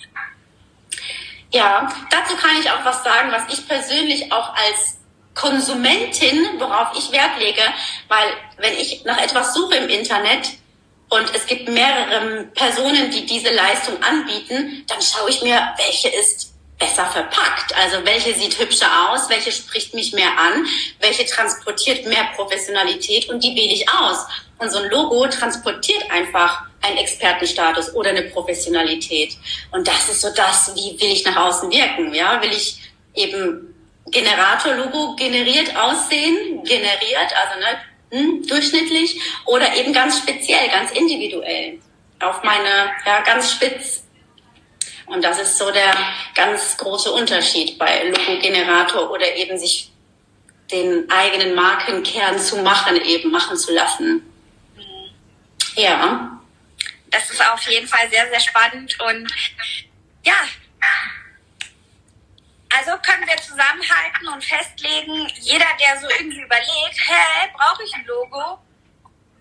Ja, 1.55 1.89
dazu 2.11 2.35
kann 2.37 2.57
ich 2.61 2.69
auch 2.69 2.85
was 2.85 3.05
sagen, 3.05 3.31
was 3.31 3.45
ich 3.49 3.69
persönlich 3.69 4.33
auch 4.33 4.57
als 4.57 4.97
Konsumentin, 5.35 6.59
worauf 6.59 6.99
ich 6.99 7.13
Wert 7.13 7.39
lege, 7.39 7.63
weil 8.09 8.27
wenn 8.59 8.73
ich 8.75 9.05
nach 9.05 9.19
etwas 9.19 9.55
suche 9.55 9.77
im 9.77 9.89
Internet, 9.89 10.49
und 11.11 11.33
es 11.33 11.47
gibt 11.47 11.69
mehrere 11.69 12.45
Personen, 12.55 13.09
die 13.13 13.25
diese 13.25 13.55
Leistung 13.55 14.03
anbieten, 14.03 14.85
dann 14.89 15.01
schaue 15.01 15.31
ich 15.31 15.43
mir, 15.43 15.61
welche 15.77 16.09
ist 16.09 16.53
besser 16.77 17.07
verpackt. 17.07 17.73
Also 17.77 18.05
welche 18.05 18.35
sieht 18.35 18.59
hübscher 18.59 18.89
aus, 19.09 19.29
welche 19.29 19.53
spricht 19.53 19.95
mich 19.95 20.13
mehr 20.13 20.37
an, 20.37 20.67
welche 20.99 21.25
transportiert 21.25 22.05
mehr 22.07 22.31
Professionalität 22.35 23.29
und 23.29 23.45
die 23.45 23.55
wähle 23.55 23.75
ich 23.75 23.89
aus. 23.89 24.27
Und 24.59 24.71
so 24.71 24.79
ein 24.79 24.91
Logo 24.91 25.29
transportiert 25.29 26.11
einfach 26.11 26.65
einen 26.85 26.99
Expertenstatus 26.99 27.95
oder 27.95 28.11
eine 28.11 28.23
Professionalität. 28.23 29.37
Und 29.73 29.87
das 29.87 30.09
ist 30.09 30.21
so 30.21 30.29
das, 30.35 30.75
wie 30.75 31.01
will 31.01 31.13
ich 31.13 31.25
nach 31.25 31.37
außen 31.37 31.71
wirken? 31.71 32.15
Ja, 32.15 32.41
will 32.43 32.53
ich 32.53 32.79
eben 33.15 33.75
Generator-Logo 34.11 35.17
generiert 35.17 35.75
aussehen, 35.77 36.63
generiert, 36.65 37.33
also 37.35 37.61
ne, 37.61 37.81
hm, 38.11 38.47
durchschnittlich 38.47 39.21
oder 39.47 39.75
eben 39.77 39.93
ganz 39.93 40.19
speziell, 40.19 40.69
ganz 40.69 40.91
individuell 40.93 41.79
auf 42.21 42.43
meine, 42.43 42.91
ja, 43.07 43.21
ganz 43.23 43.53
spitz. 43.53 44.05
Und 45.07 45.23
das 45.23 45.39
ist 45.39 45.59
so 45.59 45.71
der 45.71 45.95
ganz 46.35 46.77
große 46.77 47.13
Unterschied 47.13 47.79
bei 47.79 48.05
Logo-Generator 48.09 49.11
oder 49.11 49.35
eben 49.37 49.59
sich 49.59 49.91
den 50.71 51.11
eigenen 51.11 51.55
Markenkern 51.55 52.39
zu 52.39 52.59
machen, 52.59 52.97
eben 52.97 53.31
machen 53.31 53.57
zu 53.57 53.73
lassen. 53.73 54.23
Mhm. 54.77 54.83
Ja. 55.77 56.41
Das 57.15 57.31
ist 57.31 57.49
auf 57.49 57.63
jeden 57.69 57.87
Fall 57.87 58.11
sehr, 58.11 58.29
sehr 58.29 58.41
spannend 58.41 58.99
und 59.01 59.33
ja, 60.25 60.35
also 62.77 62.91
können 63.03 63.25
wir 63.29 63.37
zusammenhalten 63.37 64.27
und 64.33 64.45
festlegen, 64.45 65.29
jeder, 65.41 65.67
der 65.81 66.01
so 66.01 66.09
irgendwie 66.19 66.41
überlegt, 66.41 66.99
hä, 67.07 67.51
brauche 67.57 67.85
ich 67.85 67.95
ein 67.95 68.05
Logo? 68.05 68.59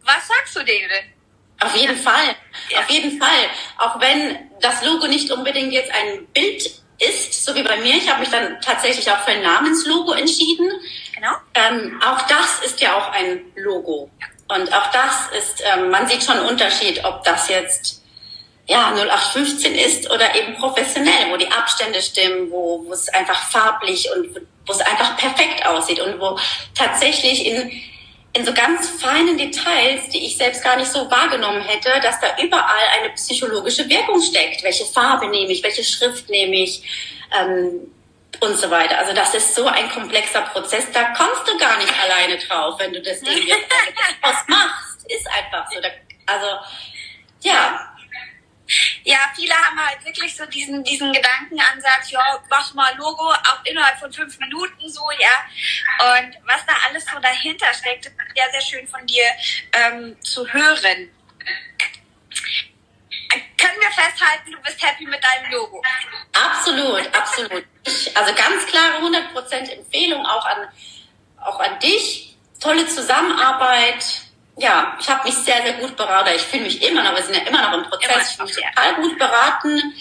Was 0.04 0.28
sagst 0.28 0.56
du 0.56 0.64
denen? 0.64 1.14
Auf 1.62 1.76
jeden 1.76 1.98
Fall, 1.98 2.36
ja. 2.70 2.80
auf 2.80 2.90
jeden 2.90 3.20
Fall. 3.20 3.50
Auch 3.78 4.00
wenn 4.00 4.52
das 4.62 4.84
Logo 4.84 5.08
nicht 5.08 5.32
unbedingt 5.32 5.74
jetzt 5.74 5.92
ein 5.92 6.28
Bild 6.28 6.64
ist, 7.00 7.44
so 7.44 7.56
wie 7.56 7.64
bei 7.64 7.78
mir. 7.78 7.96
Ich 7.96 8.08
habe 8.08 8.20
mich 8.20 8.30
dann 8.30 8.62
tatsächlich 8.62 9.10
auch 9.10 9.20
für 9.22 9.32
ein 9.32 9.42
Namenslogo 9.42 10.14
entschieden. 10.14 10.70
Genau. 11.16 11.32
Ähm, 11.56 12.00
auch 12.06 12.22
das 12.28 12.60
ist 12.66 12.82
ja 12.82 12.96
auch 12.96 13.12
ein 13.12 13.42
Logo. 13.56 14.12
Und 14.54 14.74
auch 14.74 14.92
das 14.92 15.30
ist, 15.38 15.64
ähm, 15.66 15.90
man 15.90 16.08
sieht 16.08 16.24
schon 16.24 16.38
einen 16.38 16.48
Unterschied, 16.48 17.04
ob 17.04 17.24
das 17.24 17.50
jetzt 17.50 18.04
ja, 18.66 18.94
0815 18.94 19.76
ist 19.76 20.10
oder 20.10 20.36
eben 20.36 20.56
professionell, 20.56 21.32
wo 21.32 21.38
die 21.38 21.52
Abstände 21.52 22.02
stimmen, 22.02 22.50
wo, 22.50 22.84
wo 22.86 22.94
es 22.94 23.10
einfach 23.10 23.50
farblich 23.50 24.10
und 24.16 24.42
wo 24.66 24.72
es 24.72 24.80
einfach 24.80 25.18
perfekt 25.18 25.66
aussieht 25.66 26.00
und 26.00 26.20
wo 26.20 26.40
tatsächlich 26.74 27.46
in, 27.46 27.72
in 28.32 28.46
so 28.46 28.54
ganz 28.54 28.90
feinen 28.90 29.38
Details, 29.38 30.08
die 30.10 30.26
ich 30.26 30.38
selbst 30.38 30.64
gar 30.64 30.78
nicht 30.78 30.90
so 30.90 31.12
wahrgenommen 31.12 31.62
hätte, 31.62 31.90
dass 32.02 32.22
da 32.22 32.28
überall 32.42 32.86
eine 33.00 33.10
psychologische 33.14 33.90
Wirkung 33.90 34.22
steckt. 34.22 34.64
Welche 34.64 34.86
Farbe 34.86 35.28
nehme 35.28 35.52
ich, 35.52 35.62
welche 35.62 35.84
Schrift 35.84 36.30
nehme 36.30 36.56
ich 36.56 36.82
ähm, 37.38 37.93
und 38.44 38.58
so 38.58 38.70
weiter. 38.70 38.98
Also 39.00 39.14
das 39.14 39.34
ist 39.34 39.56
so 39.56 39.68
ein 39.68 39.90
komplexer 39.90 40.42
Prozess, 40.42 40.92
da 40.92 41.14
kommst 41.14 41.48
du 41.48 41.58
gar 41.58 41.78
nicht 41.78 41.94
alleine 42.02 42.38
drauf, 42.38 42.80
wenn 42.80 42.94
du 42.94 43.02
das 43.02 43.22
Ding 43.22 43.48
jetzt 43.48 43.72
was 44.22 44.48
machst. 44.48 45.06
Ist 45.10 45.28
einfach 45.28 45.70
so. 45.72 45.82
Da, 45.82 45.90
also 46.26 46.48
ja, 47.42 47.94
ja, 49.04 49.18
viele 49.36 49.54
haben 49.54 49.80
halt 49.86 50.04
wirklich 50.06 50.36
so 50.36 50.46
diesen, 50.46 50.84
diesen 50.84 51.12
Gedankenansatz, 51.12 52.12
ja, 52.12 52.42
mach 52.50 52.74
mal 52.74 52.96
Logo 52.96 53.30
auch 53.30 53.64
innerhalb 53.66 54.00
von 54.00 54.12
fünf 54.12 54.40
Minuten 54.40 54.90
so, 54.90 55.04
ja. 55.20 56.16
Und 56.16 56.36
was 56.46 56.66
da 56.66 56.74
alles 56.88 57.06
so 57.06 57.20
dahinter 57.20 57.74
steckt, 57.74 58.06
ist 58.06 58.16
sehr, 58.36 58.52
sehr 58.52 58.62
schön 58.62 58.88
von 58.88 59.06
dir 59.06 59.26
ähm, 59.74 60.18
zu 60.22 60.48
hören. 60.48 61.10
Wir 63.84 63.92
festhalten, 63.92 64.52
du 64.52 64.58
bist 64.62 64.82
happy 64.82 65.06
mit 65.06 65.22
deinem 65.22 65.52
Logo? 65.52 65.82
Absolut, 66.32 67.02
absolut. 67.14 67.66
Ich, 67.86 68.16
also 68.16 68.34
ganz 68.34 68.66
klare 68.66 69.00
100% 69.04 69.72
Empfehlung 69.72 70.26
auch 70.26 70.46
an, 70.46 70.70
auch 71.42 71.60
an 71.60 71.80
dich. 71.80 72.38
Tolle 72.62 72.88
Zusammenarbeit 72.88 74.24
ja, 74.56 74.96
ich 75.00 75.10
habe 75.10 75.24
mich 75.24 75.34
sehr, 75.34 75.64
sehr 75.64 75.74
gut 75.74 75.96
beraten. 75.96 76.30
Ich 76.36 76.44
fühle 76.44 76.64
mich 76.64 76.82
immer 76.88 77.04
noch, 77.04 77.16
wir 77.16 77.24
sind 77.24 77.36
ja 77.36 77.44
immer 77.44 77.62
noch 77.62 77.74
im 77.74 77.90
Prozess, 77.90 78.32
ich 78.32 78.36
fühle 78.36 78.48
mich 78.48 78.56
total 78.56 78.96
gut 78.96 79.18
beraten. 79.18 79.94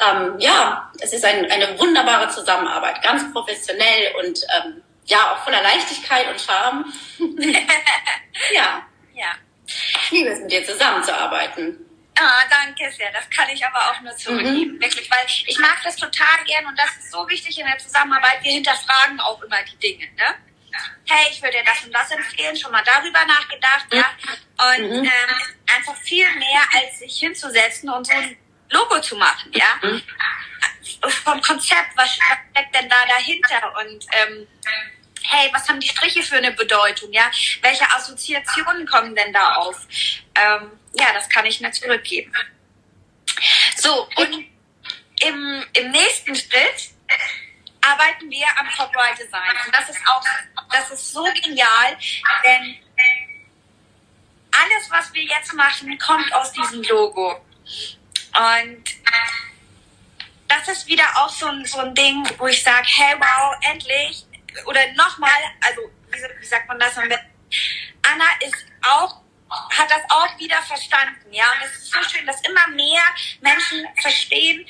Ähm, 0.00 0.34
ja, 0.38 0.90
es 0.98 1.12
ist 1.12 1.24
ein, 1.24 1.48
eine 1.50 1.78
wunderbare 1.78 2.28
Zusammenarbeit, 2.28 3.00
ganz 3.02 3.32
professionell 3.32 4.14
und 4.18 4.40
ähm, 4.56 4.82
ja, 5.04 5.32
auch 5.32 5.44
voller 5.44 5.62
Leichtigkeit 5.62 6.28
und 6.28 6.40
Charme. 6.40 6.92
ja. 8.52 8.82
Ja. 9.14 9.28
Ich 9.66 10.10
liebe 10.10 10.30
es, 10.30 10.40
mit 10.40 10.50
dir 10.50 10.64
zusammenzuarbeiten. 10.64 11.91
Ah, 12.24 12.44
danke 12.48 12.90
sehr. 12.92 13.10
Das 13.12 13.28
kann 13.30 13.48
ich 13.50 13.64
aber 13.66 13.90
auch 13.90 14.00
nur 14.00 14.16
zurückgeben, 14.16 14.76
mhm. 14.76 14.80
wirklich, 14.80 15.10
weil 15.10 15.26
ich 15.26 15.58
mag 15.58 15.78
das 15.82 15.96
total 15.96 16.44
gern 16.46 16.66
und 16.66 16.78
das 16.78 16.90
ist 16.96 17.10
so 17.10 17.28
wichtig 17.28 17.58
in 17.58 17.66
der 17.66 17.78
Zusammenarbeit. 17.78 18.42
Wir 18.42 18.52
hinterfragen 18.52 19.18
auch 19.20 19.42
immer 19.42 19.62
die 19.64 19.76
Dinge, 19.76 20.06
ne? 20.14 20.34
hey, 21.06 21.26
ich 21.30 21.42
würde 21.42 21.58
dir 21.58 21.64
das 21.64 21.84
und 21.84 21.92
das 21.92 22.10
empfehlen, 22.10 22.56
schon 22.56 22.72
mal 22.72 22.82
darüber 22.84 23.24
nachgedacht, 23.26 23.86
ja. 23.92 24.04
Und 24.74 24.90
mhm. 24.90 25.04
ähm, 25.04 25.36
einfach 25.76 25.96
viel 26.02 26.26
mehr, 26.36 26.62
als 26.74 26.98
sich 27.00 27.18
hinzusetzen 27.18 27.90
und 27.90 28.06
so 28.06 28.12
ein 28.12 28.36
Logo 28.70 29.00
zu 29.00 29.16
machen, 29.16 29.50
ja. 29.52 29.78
Mhm. 29.82 30.02
Vom 31.24 31.40
Konzept, 31.42 31.96
was 31.96 32.14
steckt 32.14 32.74
denn 32.74 32.88
da 32.88 32.96
dahinter? 33.06 33.74
Und 33.80 34.06
ähm, 34.12 34.46
hey, 35.24 35.50
was 35.52 35.68
haben 35.68 35.80
die 35.80 35.88
Striche 35.88 36.22
für 36.22 36.36
eine 36.36 36.52
Bedeutung, 36.52 37.12
ja? 37.12 37.30
Welche 37.60 37.88
Assoziationen 37.90 38.86
kommen 38.86 39.14
denn 39.14 39.32
da 39.32 39.56
auf? 39.56 39.76
Ähm, 40.34 40.70
ja, 40.94 41.12
das 41.12 41.28
kann 41.28 41.46
ich 41.46 41.60
nur 41.60 41.72
zurückgeben. 41.72 42.32
So, 43.76 44.08
und 44.16 44.46
im, 45.22 45.64
im 45.74 45.90
nächsten 45.90 46.34
Schritt 46.34 46.90
arbeiten 47.80 48.30
wir 48.30 48.46
am 48.58 48.68
Copyright 48.76 49.18
Design. 49.18 49.56
Und 49.66 49.74
das 49.74 49.88
ist 49.88 50.00
auch, 50.06 50.22
das 50.70 50.90
ist 50.90 51.12
so 51.12 51.24
genial, 51.42 51.98
denn 52.44 52.78
alles, 54.52 54.90
was 54.90 55.12
wir 55.12 55.22
jetzt 55.22 55.52
machen, 55.54 55.98
kommt 55.98 56.32
aus 56.34 56.52
diesem 56.52 56.82
Logo. 56.82 57.44
Und 58.34 58.84
das 60.48 60.68
ist 60.68 60.86
wieder 60.86 61.04
auch 61.16 61.28
so 61.28 61.48
so 61.64 61.78
ein 61.78 61.94
Ding, 61.94 62.24
wo 62.38 62.46
ich 62.46 62.62
sage, 62.62 62.86
hey, 62.86 63.16
wow, 63.18 63.56
endlich. 63.62 64.24
Oder 64.66 64.80
nochmal, 64.92 65.30
also, 65.60 65.90
wie, 66.10 66.46
sagt 66.46 66.68
man 66.68 66.78
das? 66.78 66.96
Anna 66.98 68.24
ist 68.40 68.66
auch 68.82 69.22
hat 69.78 69.90
das 69.90 70.00
auch 70.08 70.38
wieder 70.38 70.62
verstanden, 70.62 71.30
ja. 71.30 71.44
Und 71.52 71.66
es 71.66 71.76
ist 71.76 71.92
so 71.92 72.00
schön, 72.08 72.26
dass 72.26 72.40
immer 72.42 72.66
mehr 72.68 73.02
Menschen 73.42 73.86
verstehen, 74.00 74.66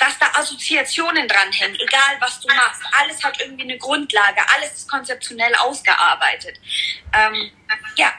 dass 0.00 0.18
da 0.18 0.26
Assoziationen 0.34 1.28
dranhängen, 1.28 1.78
egal 1.78 2.16
was 2.20 2.40
du 2.40 2.48
machst. 2.48 2.82
Alles 2.98 3.22
hat 3.22 3.38
irgendwie 3.38 3.64
eine 3.64 3.78
Grundlage, 3.78 4.40
alles 4.56 4.72
ist 4.72 4.90
konzeptionell 4.90 5.54
ausgearbeitet. 5.56 6.58
Ähm, 7.12 7.50
ja. 7.96 8.12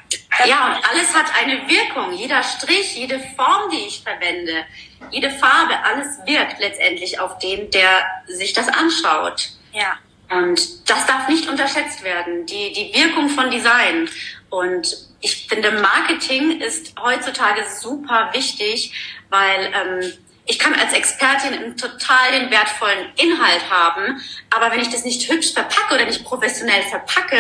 Ja, 0.46 0.76
und 0.76 0.90
alles 0.90 1.14
hat 1.14 1.34
eine 1.36 1.68
Wirkung. 1.68 2.14
Jeder 2.14 2.44
Strich, 2.44 2.96
jede 2.96 3.20
Form, 3.36 3.70
die 3.72 3.88
ich 3.88 4.04
verwende, 4.04 4.66
jede 5.10 5.32
Farbe, 5.32 5.78
alles 5.84 6.20
wirkt 6.26 6.60
letztendlich 6.60 7.20
auf 7.20 7.40
den, 7.40 7.70
der 7.72 8.24
sich 8.28 8.54
das 8.54 8.68
anschaut. 8.68 9.50
Ja. 9.74 9.98
Und 10.32 10.90
das 10.90 11.06
darf 11.06 11.28
nicht 11.28 11.50
unterschätzt 11.50 12.04
werden, 12.04 12.46
die, 12.46 12.72
die 12.72 12.92
Wirkung 12.94 13.30
von 13.30 13.52
Design. 13.52 14.10
Und 14.50 15.10
ich 15.20 15.48
finde, 15.48 15.72
Marketing 15.72 16.62
ist 16.62 16.94
heutzutage 17.02 17.64
super 17.80 18.30
wichtig, 18.34 18.94
weil 19.30 19.72
ähm, 19.74 20.14
ich 20.46 20.58
kann 20.58 20.74
als 20.74 20.94
Expertin 20.94 21.78
total 21.78 22.32
den 22.32 22.50
wertvollen 22.50 23.10
Inhalt 23.18 23.70
haben, 23.70 24.22
aber 24.50 24.72
wenn 24.72 24.80
ich 24.80 24.90
das 24.90 25.06
nicht 25.06 25.30
hübsch 25.32 25.54
verpacke 25.54 25.96
oder 25.96 26.06
nicht 26.06 26.24
professionell 26.24 26.82
verpacke, 26.84 27.38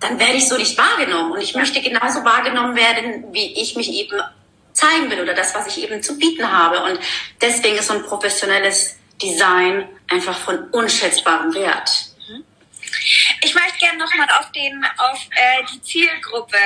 dann 0.00 0.18
werde 0.18 0.34
ich 0.34 0.48
so 0.48 0.56
nicht 0.56 0.78
wahrgenommen. 0.78 1.32
Und 1.32 1.40
ich 1.40 1.54
möchte 1.54 1.80
genauso 1.80 2.24
wahrgenommen 2.24 2.76
werden, 2.76 3.24
wie 3.32 3.60
ich 3.60 3.74
mich 3.74 3.90
eben 3.90 4.20
zeigen 4.72 5.10
will 5.10 5.20
oder 5.20 5.34
das, 5.34 5.54
was 5.54 5.66
ich 5.66 5.82
eben 5.82 6.02
zu 6.02 6.16
bieten 6.18 6.50
habe. 6.50 6.84
Und 6.84 7.00
deswegen 7.40 7.76
ist 7.76 7.88
so 7.88 7.94
ein 7.94 8.04
professionelles 8.04 8.96
Design 9.20 9.88
einfach 10.08 10.38
von 10.38 10.70
unschätzbarem 10.70 11.52
Wert. 11.54 12.07
Ich 13.40 13.54
möchte 13.54 13.78
gerne 13.78 13.98
nochmal 13.98 14.28
auf 14.38 14.50
den, 14.52 14.84
auf 14.96 15.28
äh, 15.36 15.62
die 15.72 15.80
Zielgruppe 15.82 16.56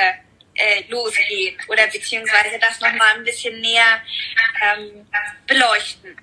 äh, 0.55 0.83
losgehen 0.89 1.57
oder 1.67 1.87
beziehungsweise 1.87 2.59
das 2.59 2.79
nochmal 2.79 3.15
ein 3.15 3.23
bisschen 3.23 3.59
näher 3.59 4.01
ähm, 4.61 5.07
beleuchten. 5.47 6.15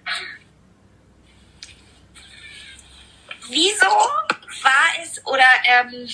Wieso 3.49 3.87
war 3.87 5.03
es 5.03 5.25
oder 5.27 5.47
ähm, 5.65 6.09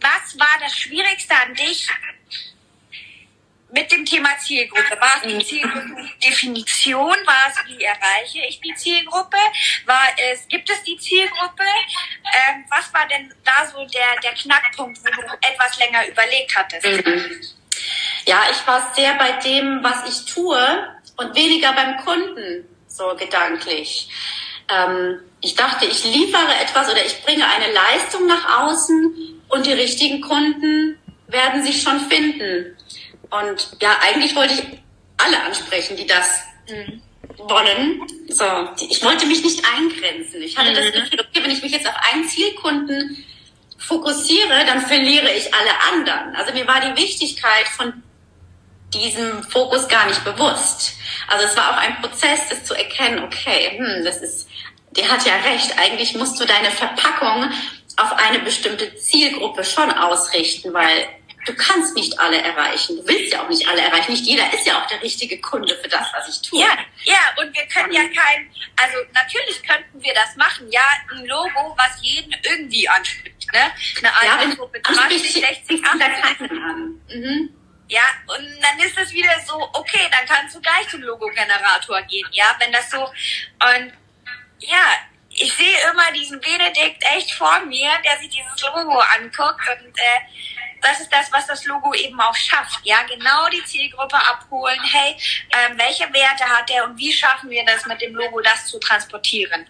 was 0.00 0.38
war 0.38 0.58
das 0.60 0.76
Schwierigste 0.76 1.34
an 1.34 1.54
dich 1.54 1.88
mit 3.74 3.90
dem 3.90 4.04
Thema 4.04 4.30
Zielgruppe? 4.38 4.98
War 5.00 5.22
es 5.22 5.32
die 5.32 5.44
Zielgruppendefinition? 5.44 7.16
War 7.26 7.50
es, 7.50 7.56
wie 7.66 7.82
erreiche 7.82 8.38
ich 8.48 8.60
die 8.60 8.74
Zielgruppe? 8.74 9.36
War 9.84 10.06
es, 10.32 10.46
gibt 10.48 10.70
es 10.70 10.82
die 10.84 10.96
Zielgruppe? 10.96 11.64
Ähm, 12.24 12.64
was 12.70 12.92
war 12.94 13.06
denn 13.08 13.34
da 13.44 13.66
so 13.66 13.84
der, 13.86 14.20
der 14.22 14.32
Knackpunkt, 14.32 14.98
wo 15.00 15.10
du 15.10 15.22
etwas 15.40 15.78
länger 15.78 16.06
überlegt 16.06 16.56
hattest? 16.56 16.86
Mhm. 16.86 17.40
Ja, 18.26 18.42
ich 18.50 18.66
war 18.66 18.92
sehr 18.94 19.14
bei 19.14 19.32
dem, 19.32 19.82
was 19.82 20.08
ich 20.08 20.32
tue 20.32 20.96
und 21.16 21.34
weniger 21.34 21.72
beim 21.72 21.98
Kunden, 21.98 22.66
so 22.86 23.14
gedanklich. 23.16 24.08
Ähm, 24.70 25.20
ich 25.40 25.54
dachte, 25.56 25.84
ich 25.84 26.04
liefere 26.04 26.54
etwas 26.62 26.88
oder 26.90 27.04
ich 27.04 27.22
bringe 27.22 27.44
eine 27.46 27.72
Leistung 27.72 28.26
nach 28.26 28.62
außen 28.62 29.42
und 29.48 29.66
die 29.66 29.72
richtigen 29.72 30.20
Kunden 30.22 30.98
werden 31.26 31.62
sich 31.62 31.82
schon 31.82 32.00
finden. 32.00 32.76
Und 33.30 33.76
ja, 33.80 33.96
eigentlich 34.02 34.34
wollte 34.34 34.54
ich 34.54 34.62
alle 35.16 35.42
ansprechen, 35.42 35.96
die 35.96 36.06
das 36.06 36.40
mhm. 36.68 37.02
wollen. 37.38 38.02
So, 38.28 38.44
ich 38.88 39.02
wollte 39.02 39.26
mich 39.26 39.42
nicht 39.42 39.64
eingrenzen. 39.76 40.42
Ich 40.42 40.56
hatte 40.56 40.70
mhm. 40.70 40.74
das 40.74 40.92
Gefühl, 40.92 41.20
okay, 41.20 41.42
wenn 41.42 41.50
ich 41.50 41.62
mich 41.62 41.72
jetzt 41.72 41.86
auf 41.86 41.96
einen 42.12 42.28
Zielkunden 42.28 43.24
fokussiere, 43.78 44.64
dann 44.66 44.80
verliere 44.80 45.32
ich 45.32 45.52
alle 45.52 45.70
anderen. 45.92 46.34
Also 46.36 46.52
mir 46.52 46.66
war 46.66 46.80
die 46.80 47.00
Wichtigkeit 47.00 47.68
von 47.76 48.02
diesem 48.92 49.42
Fokus 49.44 49.88
gar 49.88 50.06
nicht 50.06 50.24
bewusst. 50.24 50.94
Also 51.28 51.46
es 51.46 51.56
war 51.56 51.70
auch 51.70 51.76
ein 51.78 52.00
Prozess, 52.00 52.48
das 52.48 52.64
zu 52.64 52.74
erkennen, 52.74 53.24
okay, 53.24 53.76
hm, 53.76 54.04
das 54.04 54.18
ist, 54.18 54.48
der 54.92 55.10
hat 55.10 55.26
ja 55.26 55.34
recht, 55.36 55.76
eigentlich 55.78 56.14
musst 56.14 56.40
du 56.40 56.44
deine 56.44 56.70
Verpackung 56.70 57.50
auf 57.96 58.12
eine 58.12 58.40
bestimmte 58.40 58.94
Zielgruppe 58.96 59.64
schon 59.64 59.90
ausrichten, 59.90 60.72
weil 60.72 61.08
du 61.44 61.54
kannst 61.54 61.94
nicht 61.94 62.18
alle 62.18 62.40
erreichen. 62.40 62.96
Du 62.96 63.06
willst 63.06 63.32
ja 63.32 63.42
auch 63.42 63.48
nicht 63.48 63.66
alle 63.68 63.82
erreichen. 63.82 64.12
Nicht 64.12 64.26
jeder 64.26 64.52
ist 64.52 64.66
ja 64.66 64.80
auch 64.80 64.86
der 64.86 65.02
richtige 65.02 65.40
Kunde 65.40 65.76
für 65.76 65.88
das, 65.88 66.06
was 66.12 66.28
ich 66.28 66.48
tue. 66.48 66.60
Ja, 66.60 66.78
ja, 67.04 67.20
und 67.40 67.54
wir 67.54 67.66
können 67.66 67.92
ja 67.92 68.02
kein, 68.02 68.50
also 68.80 68.98
natürlich 69.12 69.62
könnten 69.62 70.02
wir 70.02 70.14
das 70.14 70.36
machen. 70.36 70.70
Ja, 70.70 70.84
ein 71.12 71.24
Logo, 71.26 71.74
was 71.76 72.02
jeden 72.02 72.34
irgendwie 72.42 72.88
anspricht, 72.88 73.52
ne? 73.52 73.72
Eine 73.98 74.38
Altersgruppe 74.38 74.78
ja, 74.78 74.94
20, 74.94 75.32
60, 75.32 75.84
80. 75.84 76.50
An. 76.50 77.00
Mhm. 77.08 77.50
Ja, 77.88 78.02
und 78.26 78.46
dann 78.62 78.78
ist 78.78 78.96
es 78.98 79.12
wieder 79.12 79.38
so, 79.46 79.68
okay, 79.74 80.08
dann 80.10 80.26
kannst 80.26 80.56
du 80.56 80.60
gleich 80.60 80.88
zum 80.88 81.02
Logo-Generator 81.02 82.00
gehen, 82.02 82.26
ja, 82.32 82.56
wenn 82.58 82.72
das 82.72 82.90
so, 82.90 83.04
und 83.04 83.92
ja, 84.60 84.86
ich 85.36 85.52
sehe 85.52 85.76
immer 85.90 86.10
diesen 86.12 86.40
Benedikt 86.40 87.02
echt 87.14 87.32
vor 87.32 87.60
mir, 87.66 87.90
der 88.04 88.18
sich 88.18 88.30
dieses 88.30 88.62
Logo 88.62 88.98
anguckt 88.98 89.68
und 89.68 89.98
äh, 89.98 90.20
das 90.80 91.00
ist 91.00 91.12
das, 91.12 91.30
was 91.32 91.46
das 91.46 91.64
Logo 91.64 91.92
eben 91.94 92.20
auch 92.20 92.34
schafft. 92.34 92.80
Ja, 92.84 93.02
genau 93.02 93.48
die 93.48 93.64
Zielgruppe 93.64 94.16
abholen. 94.16 94.80
Hey, 94.82 95.16
ähm, 95.50 95.78
welche 95.78 96.04
Werte 96.12 96.44
hat 96.44 96.68
der 96.68 96.84
und 96.84 96.98
wie 96.98 97.12
schaffen 97.12 97.50
wir 97.50 97.64
das 97.64 97.86
mit 97.86 98.00
dem 98.00 98.14
Logo, 98.14 98.40
das 98.40 98.66
zu 98.66 98.78
transportieren? 98.78 99.66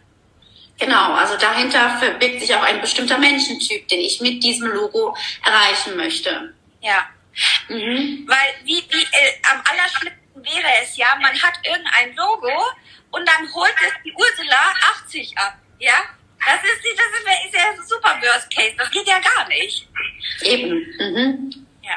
Genau, 0.78 1.14
also 1.14 1.36
dahinter 1.36 1.98
verbirgt 1.98 2.40
sich 2.40 2.54
auch 2.54 2.62
ein 2.62 2.80
bestimmter 2.80 3.18
Menschentyp, 3.18 3.86
den 3.88 4.00
ich 4.00 4.20
mit 4.20 4.42
diesem 4.42 4.68
Logo 4.68 5.16
erreichen 5.44 5.96
möchte. 5.96 6.52
Ja. 6.80 7.08
Mhm. 7.68 8.26
Weil 8.26 8.54
wie, 8.64 8.84
wie 8.90 9.02
äh, 9.02 9.34
am 9.52 9.62
allerschlimmsten 9.70 10.24
wäre 10.36 10.68
es 10.82 10.96
ja, 10.96 11.14
man 11.20 11.40
hat 11.40 11.54
irgendein 11.64 12.14
Logo 12.16 12.52
und 13.10 13.28
dann 13.28 13.54
holt 13.54 13.74
es 13.86 13.92
die 14.04 14.12
Ursula 14.12 14.74
80 15.04 15.38
ab. 15.38 15.56
Ja? 15.78 15.94
Das 16.46 16.62
ist, 16.62 16.84
das 16.84 17.06
ist, 17.20 17.46
ist 17.46 17.54
ja 17.54 17.70
ein 17.70 17.86
super 17.86 18.20
Worst 18.20 18.54
Case. 18.54 18.74
Das 18.76 18.90
geht 18.90 19.06
ja 19.06 19.18
gar 19.18 19.48
nicht. 19.48 19.88
Eben. 20.42 20.86
Mhm. 20.98 21.66
Ja. 21.82 21.96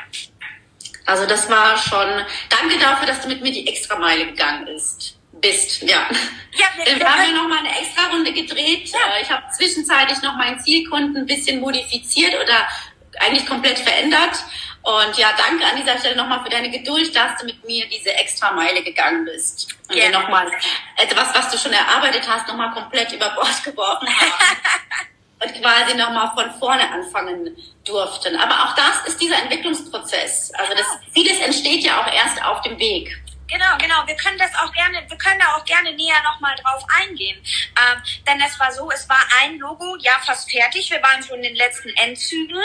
Also 1.06 1.26
das 1.26 1.50
war 1.50 1.78
schon. 1.78 2.26
Danke 2.50 2.78
dafür, 2.80 3.08
dass 3.08 3.22
du 3.22 3.30
mit 3.30 3.42
mir 3.42 3.52
die 3.52 3.68
Extrameile 3.68 4.28
gegangen 4.28 4.66
bist. 4.66 5.18
Bist, 5.40 5.84
ja. 5.84 6.10
ja 6.54 6.66
wir, 6.76 7.00
wir 7.00 7.08
haben 7.08 7.32
ja 7.32 7.42
noch 7.42 7.48
mal 7.48 7.60
eine 7.60 7.80
extra 7.80 8.08
Runde 8.08 8.34
gedreht. 8.34 8.90
Ja. 8.90 9.16
Äh, 9.16 9.22
ich 9.22 9.32
habe 9.32 9.44
zwischenzeitlich 9.56 10.22
noch 10.22 10.36
meinen 10.36 10.60
Zielkunden 10.60 11.18
ein 11.18 11.26
bisschen 11.26 11.60
modifiziert 11.60 12.34
oder 12.34 12.68
eigentlich 13.20 13.46
komplett 13.46 13.80
verändert. 13.80 14.44
Und 14.84 15.18
ja, 15.18 15.34
danke 15.38 15.66
an 15.66 15.76
dieser 15.76 15.98
Stelle 16.00 16.16
nochmal 16.16 16.42
für 16.44 16.50
deine 16.50 16.70
Geduld, 16.70 17.14
dass 17.14 17.38
du 17.40 17.46
mit 17.46 17.66
mir 17.66 17.88
diese 17.90 18.14
extra 18.14 18.52
Meile 18.52 18.82
gegangen 18.84 19.26
bist. 19.26 19.76
Und 19.90 19.96
wir 19.96 20.10
nochmal 20.10 20.50
etwas, 20.96 21.36
was 21.36 21.52
du 21.52 21.58
schon 21.58 21.74
erarbeitet 21.74 22.24
hast, 22.28 22.48
nochmal 22.48 22.72
komplett 22.72 23.12
über 23.12 23.30
Bord 23.32 23.64
geworfen 23.64 24.08
haben. 24.08 24.32
und 25.40 25.62
quasi 25.62 25.96
nochmal 25.96 26.32
von 26.36 26.52
vorne 26.60 26.90
anfangen 26.90 27.56
durften. 27.84 28.36
Aber 28.38 28.64
auch 28.64 28.76
das 28.76 29.08
ist 29.08 29.22
dieser 29.22 29.38
Entwicklungsprozess. 29.44 30.52
Also 30.56 30.74
das, 30.74 30.88
vieles 31.14 31.40
entsteht 31.40 31.84
ja 31.84 32.02
auch 32.02 32.12
erst 32.12 32.44
auf 32.44 32.62
dem 32.62 32.80
Weg. 32.80 33.16
Genau, 33.48 33.78
genau. 33.78 34.06
Wir 34.06 34.16
können 34.16 34.38
das 34.38 34.54
auch 34.56 34.72
gerne, 34.74 35.04
wir 35.08 35.18
können 35.18 35.40
da 35.40 35.56
auch 35.56 35.64
gerne 35.64 35.94
näher 35.94 36.22
nochmal 36.24 36.56
drauf 36.62 36.84
eingehen. 37.02 37.38
Ähm, 37.78 38.02
denn 38.28 38.42
es 38.42 38.60
war 38.60 38.72
so, 38.72 38.90
es 38.92 39.08
war 39.08 39.24
ein 39.42 39.58
Logo, 39.58 39.96
ja, 40.02 40.20
fast 40.26 40.52
fertig. 40.52 40.90
Wir 40.90 41.02
waren 41.02 41.22
so 41.22 41.34
in 41.34 41.44
den 41.44 41.56
letzten 41.56 41.90
Endzügen. 41.90 42.62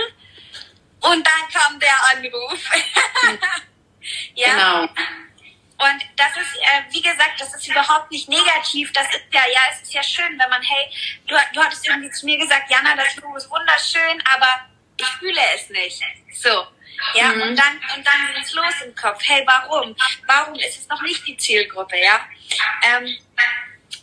Und 1.03 1.27
dann 1.27 1.49
kam 1.53 1.79
der 1.81 2.05
Anruf. 2.11 2.61
ja. 4.35 4.55
Genau. 4.55 4.83
Und 4.83 6.01
das 6.17 6.31
ist, 6.37 6.57
äh, 6.61 6.83
wie 6.93 7.03
gesagt, 7.03 7.41
das 7.41 7.55
ist 7.55 7.67
überhaupt 7.67 8.11
nicht 8.13 8.29
negativ. 8.29 8.93
Das 8.93 9.07
ist 9.09 9.25
ja, 9.33 9.43
ja, 9.53 9.61
es 9.73 9.83
ist 9.83 9.93
ja 9.93 10.03
schön, 10.03 10.39
wenn 10.39 10.49
man, 10.49 10.63
hey, 10.63 10.89
du, 11.27 11.35
du 11.53 11.61
hattest 11.61 11.87
irgendwie 11.89 12.11
zu 12.11 12.25
mir 12.25 12.39
gesagt, 12.39 12.71
Jana, 12.71 12.95
das 12.95 13.17
Logo 13.17 13.37
ist 13.37 13.51
wunderschön, 13.51 14.23
aber 14.33 14.61
ich 14.97 15.07
fühle 15.19 15.41
es 15.57 15.69
nicht. 15.71 16.03
So. 16.35 16.67
Ja, 17.15 17.29
mhm. 17.33 17.43
und 17.43 17.57
dann, 17.57 17.81
und 17.97 18.07
dann 18.07 18.33
ging 18.33 18.43
es 18.43 18.53
los 18.53 18.75
im 18.85 18.95
Kopf. 18.95 19.21
Hey, 19.25 19.43
warum? 19.45 19.97
Warum 20.27 20.55
ist 20.55 20.79
es 20.79 20.89
noch 20.89 21.03
nicht 21.03 21.27
die 21.27 21.37
Zielgruppe, 21.37 21.97
ja? 21.99 22.21
Ähm, 22.85 23.19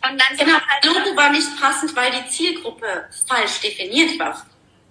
und 0.02 0.20
dann 0.20 0.36
genau, 0.36 0.60
halt 0.60 0.84
Logo 0.84 1.16
war 1.16 1.30
nicht 1.30 1.58
passend, 1.58 1.96
weil 1.96 2.10
die 2.10 2.28
Zielgruppe 2.28 3.08
falsch 3.26 3.60
definiert 3.60 4.18
war 4.18 4.49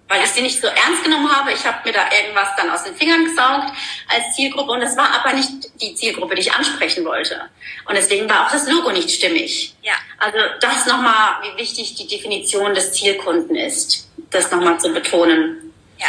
weil 0.09 0.23
ich 0.23 0.31
sie 0.31 0.41
nicht 0.41 0.59
so 0.59 0.67
ernst 0.67 1.03
genommen 1.03 1.31
habe. 1.31 1.53
Ich 1.53 1.65
habe 1.65 1.77
mir 1.85 1.93
da 1.93 2.11
irgendwas 2.11 2.49
dann 2.57 2.69
aus 2.71 2.83
den 2.83 2.95
Fingern 2.95 3.23
gesaugt 3.23 3.71
als 4.07 4.35
Zielgruppe 4.35 4.71
und 4.71 4.81
es 4.81 4.97
war 4.97 5.13
aber 5.13 5.33
nicht 5.33 5.51
die 5.79 5.95
Zielgruppe, 5.95 6.35
die 6.35 6.41
ich 6.41 6.51
ansprechen 6.51 7.05
wollte. 7.05 7.39
Und 7.85 7.95
deswegen 7.95 8.27
war 8.29 8.45
auch 8.45 8.51
das 8.51 8.67
Logo 8.67 8.91
nicht 8.91 9.09
stimmig. 9.11 9.75
Ja. 9.83 9.93
Also 10.17 10.37
das 10.59 10.87
nochmal, 10.87 11.35
wie 11.43 11.61
wichtig 11.61 11.95
die 11.95 12.07
Definition 12.07 12.73
des 12.73 12.91
Zielkunden 12.91 13.55
ist, 13.55 14.09
das 14.31 14.51
nochmal 14.51 14.79
zu 14.79 14.91
betonen. 14.91 15.73
Ja. 15.97 16.07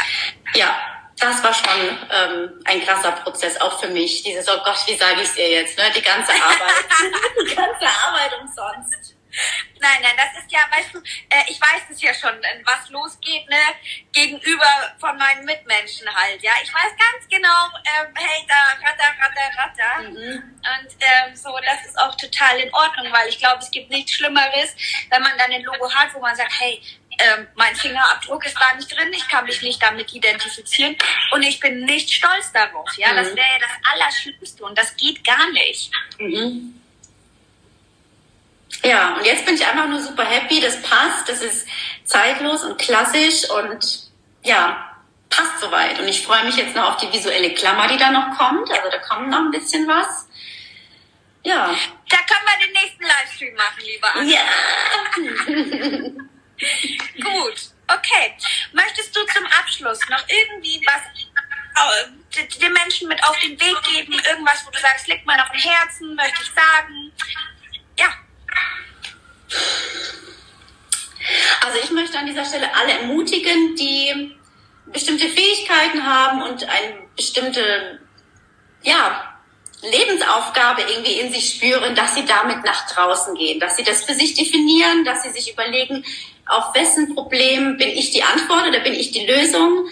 Ja. 0.54 0.76
Das 1.18 1.44
war 1.44 1.52
schon 1.52 1.98
ähm, 2.10 2.50
ein 2.64 2.82
krasser 2.82 3.12
Prozess, 3.12 3.60
auch 3.60 3.78
für 3.78 3.88
mich. 3.88 4.22
Dieses, 4.22 4.48
oh 4.48 4.56
Gott, 4.64 4.78
wie 4.86 4.96
sage 4.96 5.20
ich 5.20 5.28
es 5.28 5.36
ihr 5.36 5.50
jetzt? 5.50 5.76
Ne? 5.76 5.84
Die 5.94 6.00
ganze 6.00 6.32
Arbeit. 6.32 6.86
die 7.46 7.54
ganze 7.54 7.84
Arbeit 7.84 8.40
umsonst. 8.40 9.14
Nein, 9.78 9.98
nein, 10.00 10.14
das 10.16 10.39
ist 10.50 10.52
ja, 10.52 10.60
weißt 10.76 10.94
du, 10.94 10.98
äh, 10.98 11.42
ich 11.48 11.60
weiß 11.60 11.82
es 11.90 12.02
ja 12.02 12.12
schon, 12.14 12.32
was 12.64 12.88
losgeht, 12.90 13.48
ne, 13.48 13.56
gegenüber 14.12 14.94
von 14.98 15.16
meinen 15.16 15.44
Mitmenschen 15.44 16.08
halt, 16.14 16.42
ja. 16.42 16.52
Ich 16.62 16.72
weiß 16.72 16.92
ganz 16.98 17.28
genau, 17.28 17.68
ähm, 17.84 18.12
hey, 18.14 18.46
da, 18.48 18.86
ratter, 18.86 19.14
ratter, 19.20 19.58
ratter. 19.58 20.10
Mhm. 20.10 20.42
Und 20.60 20.90
ähm, 21.00 21.36
so, 21.36 21.50
das 21.64 21.86
ist 21.86 21.98
auch 21.98 22.14
total 22.16 22.58
in 22.60 22.72
Ordnung, 22.74 23.12
weil 23.12 23.28
ich 23.28 23.38
glaube, 23.38 23.58
es 23.60 23.70
gibt 23.70 23.90
nichts 23.90 24.12
Schlimmeres, 24.12 24.74
wenn 25.10 25.22
man 25.22 25.36
dann 25.38 25.52
ein 25.52 25.62
Logo 25.62 25.92
hat, 25.92 26.12
wo 26.14 26.20
man 26.20 26.34
sagt, 26.34 26.52
hey, 26.58 26.80
ähm, 27.18 27.46
mein 27.54 27.76
Fingerabdruck 27.76 28.44
ist 28.46 28.56
da 28.58 28.74
nicht 28.76 28.90
drin, 28.90 29.12
ich 29.12 29.28
kann 29.28 29.44
mich 29.44 29.60
nicht 29.62 29.82
damit 29.82 30.12
identifizieren 30.12 30.96
und 31.32 31.42
ich 31.42 31.60
bin 31.60 31.84
nicht 31.84 32.10
stolz 32.10 32.52
darauf, 32.52 32.88
ja. 32.96 33.12
Mhm. 33.12 33.16
Das 33.16 33.26
wäre 33.28 33.38
ja 33.38 33.58
das 33.60 33.92
Allerschlimmste 33.92 34.64
und 34.64 34.76
das 34.76 34.96
geht 34.96 35.22
gar 35.24 35.50
nicht. 35.50 35.90
Mhm. 36.18 36.80
Ja, 38.85 39.14
und 39.16 39.24
jetzt 39.26 39.44
bin 39.44 39.54
ich 39.54 39.66
einfach 39.66 39.88
nur 39.88 40.00
super 40.00 40.24
happy. 40.24 40.61
Das 40.61 40.80
passt, 40.83 41.28
das 41.28 41.42
ist 41.42 41.66
zeitlos 42.04 42.62
und 42.64 42.78
klassisch 42.78 43.48
und 43.50 44.11
ja, 44.42 44.90
passt 45.28 45.61
soweit. 45.61 45.98
Und 45.98 46.09
ich 46.09 46.24
freue 46.24 46.44
mich 46.44 46.56
jetzt 46.56 46.74
noch 46.74 46.94
auf 46.94 46.96
die 46.98 47.12
visuelle 47.12 47.54
Klammer, 47.54 47.88
die 47.88 47.96
da 47.96 48.11
noch 48.11 48.37
kommt. 48.37 48.70
Also 48.70 48.90
da 48.90 48.98
kommt 48.98 49.28
noch 49.28 49.38
ein 49.38 49.50
bisschen 49.50 49.87
was. 49.87 50.26
Ja. 51.42 51.74
Da 52.09 52.16
können 52.16 52.46
wir 52.46 52.66
den 52.66 52.72
nächsten 52.72 53.04
Livestream 53.04 53.54
machen, 53.54 53.83
lieber 53.83 54.14
Anna. 54.14 54.30
Ja. 54.30 54.42
Gut, 57.22 57.70
okay. 57.88 58.37
Möchtest 58.72 59.16
du 59.16 59.24
zum 59.26 59.46
Abschluss 59.46 60.00
noch 60.11 60.22
irgendwie 60.28 60.87
was 60.87 61.02
äh, 61.80 62.48
den 62.61 62.72
Menschen 62.72 63.09
mit 63.09 63.22
auf 63.24 63.38
den 63.40 63.59
Weg 63.59 63.83
geben? 63.85 64.12
Irgendwas, 64.28 64.66
wo 64.66 64.70
du 64.70 64.78
sagst, 64.78 65.09
liegt 65.09 65.26
mir 65.26 65.37
noch 65.38 65.52
im 65.52 65.61
Herzen, 65.61 66.14
möchte 66.14 66.42
ich 66.42 66.50
sagen? 66.50 67.10
Also 71.64 71.78
ich 71.82 71.90
möchte 71.90 72.18
an 72.18 72.26
dieser 72.26 72.44
Stelle 72.44 72.74
alle 72.74 72.92
ermutigen, 72.92 73.76
die 73.76 74.36
bestimmte 74.86 75.28
Fähigkeiten 75.28 76.04
haben 76.04 76.42
und 76.42 76.64
eine 76.64 77.08
bestimmte, 77.16 78.00
ja, 78.82 79.26
Lebensaufgabe 79.82 80.82
irgendwie 80.82 81.20
in 81.20 81.32
sich 81.32 81.54
spüren, 81.54 81.94
dass 81.94 82.14
sie 82.14 82.26
damit 82.26 82.64
nach 82.64 82.86
draußen 82.86 83.34
gehen, 83.34 83.60
dass 83.60 83.76
sie 83.76 83.84
das 83.84 84.04
für 84.04 84.14
sich 84.14 84.34
definieren, 84.34 85.04
dass 85.04 85.22
sie 85.22 85.30
sich 85.30 85.52
überlegen, 85.52 86.04
auf 86.46 86.74
wessen 86.74 87.14
Problem 87.14 87.76
bin 87.78 87.88
ich 87.88 88.10
die 88.10 88.22
Antwort 88.22 88.68
oder 88.68 88.80
bin 88.80 88.92
ich 88.92 89.10
die 89.12 89.26
Lösung 89.26 89.86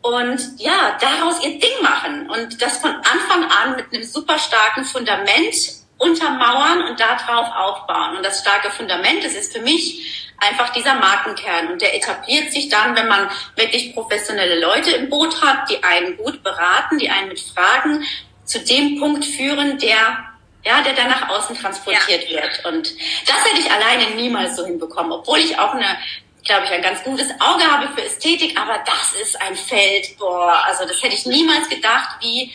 und 0.00 0.40
ja, 0.58 0.96
daraus 1.00 1.44
ihr 1.44 1.58
Ding 1.58 1.82
machen 1.82 2.30
und 2.30 2.60
das 2.62 2.78
von 2.78 2.90
Anfang 2.90 3.44
an 3.44 3.76
mit 3.76 3.92
einem 3.92 4.04
super 4.04 4.38
starken 4.38 4.84
Fundament 4.84 5.54
untermauern 5.98 6.82
und 6.88 6.98
darauf 6.98 7.48
aufbauen. 7.54 8.16
Und 8.16 8.24
das 8.24 8.40
starke 8.40 8.70
Fundament, 8.70 9.24
das 9.24 9.34
ist 9.34 9.52
für 9.52 9.60
mich 9.60 10.32
einfach 10.38 10.72
dieser 10.72 10.94
Markenkern. 10.94 11.72
Und 11.72 11.82
der 11.82 11.94
etabliert 11.94 12.52
sich 12.52 12.68
dann, 12.68 12.96
wenn 12.96 13.08
man 13.08 13.28
wirklich 13.56 13.94
professionelle 13.94 14.60
Leute 14.60 14.92
im 14.92 15.10
Boot 15.10 15.42
hat, 15.42 15.68
die 15.68 15.82
einen 15.82 16.16
gut 16.16 16.42
beraten, 16.42 16.98
die 16.98 17.10
einen 17.10 17.28
mit 17.28 17.40
Fragen 17.40 18.04
zu 18.44 18.60
dem 18.60 18.98
Punkt 18.98 19.24
führen, 19.24 19.78
der 19.78 20.24
ja, 20.64 20.82
der 20.82 20.92
dann 20.92 21.08
nach 21.08 21.28
außen 21.28 21.56
transportiert 21.56 22.28
ja. 22.28 22.42
wird. 22.42 22.64
Und 22.66 22.92
das 23.26 23.44
hätte 23.44 23.60
ich 23.60 23.70
alleine 23.70 24.14
niemals 24.16 24.56
so 24.56 24.66
hinbekommen, 24.66 25.12
obwohl 25.12 25.38
ich 25.38 25.58
auch 25.58 25.72
eine, 25.72 25.98
glaube 26.44 26.64
ich, 26.66 26.70
ein 26.70 26.82
ganz 26.82 27.02
gutes 27.04 27.30
Auge 27.40 27.64
habe 27.64 27.88
für 27.94 28.04
Ästhetik, 28.04 28.58
aber 28.60 28.78
das 28.84 29.14
ist 29.22 29.40
ein 29.40 29.56
Feld, 29.56 30.18
boah, 30.18 30.62
also 30.66 30.84
das 30.84 31.02
hätte 31.02 31.14
ich 31.14 31.26
niemals 31.26 31.68
gedacht, 31.68 32.16
wie 32.20 32.52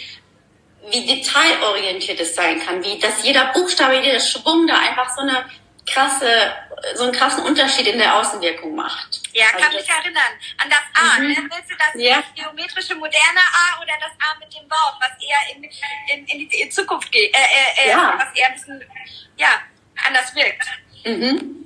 wie 0.91 1.05
detailorientiert 1.05 2.19
es 2.19 2.35
sein 2.35 2.59
kann, 2.65 2.83
wie 2.83 2.99
dass 2.99 3.23
jeder 3.23 3.45
Buchstabe, 3.53 3.95
jeder 3.95 4.19
Schwung 4.19 4.67
da 4.67 4.77
einfach 4.79 5.09
so 5.15 5.21
eine 5.21 5.45
krasse, 5.85 6.53
so 6.95 7.03
einen 7.03 7.13
krassen 7.13 7.43
Unterschied 7.43 7.87
in 7.87 7.97
der 7.97 8.15
Außenwirkung 8.15 8.75
macht. 8.75 9.21
Ja, 9.33 9.47
kann 9.47 9.63
also 9.63 9.77
mich 9.77 9.89
erinnern. 9.89 10.33
An 10.57 10.69
das 10.69 10.79
A. 10.93 11.19
Mhm. 11.19 11.27
Ne? 11.27 11.35
Willst 11.35 11.71
du 11.71 11.75
das 11.77 12.01
ja. 12.01 12.23
geometrische 12.35 12.95
moderne 12.95 13.39
A 13.39 13.81
oder 13.81 13.93
das 13.99 14.11
A 14.19 14.37
mit 14.39 14.53
dem 14.53 14.67
Bauch, 14.67 14.99
was 14.99 15.11
eher 15.21 15.55
in, 15.55 15.63
in, 15.63 16.27
in 16.27 16.49
die 16.49 16.69
Zukunft 16.69 17.11
geht, 17.11 17.33
äh, 17.35 17.39
äh, 17.39 17.85
äh, 17.85 17.89
ja. 17.89 18.17
was 18.17 18.37
eher 18.37 18.47
ein 18.47 18.53
bisschen, 18.53 18.83
ja, 19.37 19.61
anders 20.05 20.33
wirkt. 20.35 20.65
Mhm. 21.05 21.59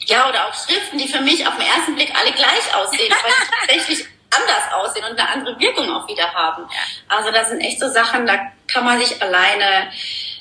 Ja, 0.00 0.28
oder 0.28 0.46
auch 0.46 0.54
Schriften, 0.54 0.98
die 0.98 1.08
für 1.08 1.20
mich 1.20 1.46
auf 1.46 1.56
den 1.56 1.66
ersten 1.66 1.94
Blick 1.96 2.14
alle 2.14 2.32
gleich 2.32 2.74
aussehen, 2.74 3.12
aber 3.12 3.28
tatsächlich 3.66 4.06
anders 4.30 4.72
aussehen 4.74 5.04
und 5.04 5.18
eine 5.18 5.28
andere 5.28 5.58
Wirkung 5.58 5.90
auch 5.90 6.08
wieder 6.08 6.32
haben. 6.32 6.68
Also 7.08 7.30
das 7.30 7.48
sind 7.48 7.60
echt 7.60 7.80
so 7.80 7.88
Sachen, 7.88 8.26
da 8.26 8.38
kann 8.66 8.84
man 8.84 8.98
sich 8.98 9.20
alleine, 9.22 9.90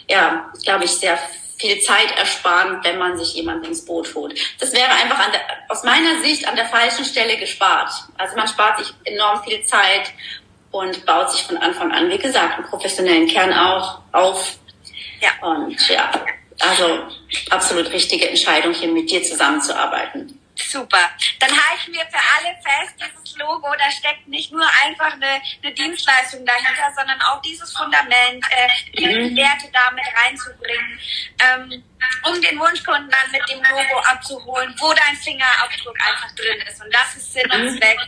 ja, 0.08 0.52
glaube 0.64 0.86
ich, 0.86 0.92
sehr 0.92 1.18
viel 1.58 1.80
Zeit 1.80 2.12
ersparen, 2.18 2.80
wenn 2.84 2.98
man 2.98 3.18
sich 3.18 3.34
jemand 3.36 3.66
ins 3.66 3.86
Boot 3.86 4.14
holt. 4.14 4.38
Das 4.60 4.74
wäre 4.74 4.90
einfach 4.90 5.32
der, 5.32 5.42
aus 5.70 5.84
meiner 5.84 6.22
Sicht 6.22 6.48
an 6.48 6.56
der 6.56 6.66
falschen 6.66 7.06
Stelle 7.06 7.38
gespart. 7.38 7.92
Also 8.18 8.36
man 8.36 8.48
spart 8.48 8.80
sich 8.80 8.94
enorm 9.06 9.42
viel 9.44 9.64
Zeit 9.64 10.12
und 10.72 11.06
baut 11.06 11.32
sich 11.32 11.44
von 11.44 11.58
Anfang 11.58 11.92
an, 11.92 12.10
wie 12.10 12.18
gesagt, 12.18 12.58
einen 12.58 12.68
professionellen 12.68 13.28
Kern 13.28 13.54
auch 13.54 14.00
auf. 14.12 14.58
Ja. 15.22 15.48
Und 15.48 15.88
ja, 15.88 16.12
also 16.60 17.04
absolut 17.50 17.92
richtige 17.92 18.30
Entscheidung, 18.30 18.74
hier 18.74 18.90
mit 18.90 19.10
dir 19.10 19.24
zusammenzuarbeiten. 19.24 20.40
Super. 20.56 21.10
Dann 21.40 21.50
halten 21.52 21.92
wir 21.92 22.06
für 22.06 22.24
alle 22.38 22.56
fest, 22.64 22.96
dieses 22.98 23.38
Logo, 23.38 23.68
da 23.78 23.92
steckt 23.92 24.28
nicht 24.28 24.52
nur 24.52 24.66
einfach 24.86 25.14
eine, 25.14 25.42
eine 25.62 25.74
Dienstleistung 25.74 26.46
dahinter, 26.46 26.94
sondern 26.96 27.22
auch 27.22 27.42
dieses 27.42 27.76
Fundament, 27.76 28.44
äh, 28.50 28.70
die 28.98 29.06
mhm. 29.06 29.36
Werte 29.36 29.70
damit 29.74 30.06
reinzubringen, 30.16 31.00
ähm, 31.40 31.84
um 32.24 32.42
den 32.42 32.60
Wunschkunden 32.60 33.10
dann 33.10 33.32
mit 33.32 33.42
dem 33.50 33.62
Logo 33.64 34.00
abzuholen, 34.00 34.74
wo 34.80 34.94
dein 34.94 35.16
Fingerabdruck 35.18 35.96
einfach 36.08 36.34
drin 36.36 36.62
ist. 36.68 36.82
Und 36.82 36.94
das 36.94 37.16
ist 37.18 37.34
Sinn 37.34 37.52
und 37.52 37.64
mhm. 37.64 37.78
Zweck. 37.78 38.00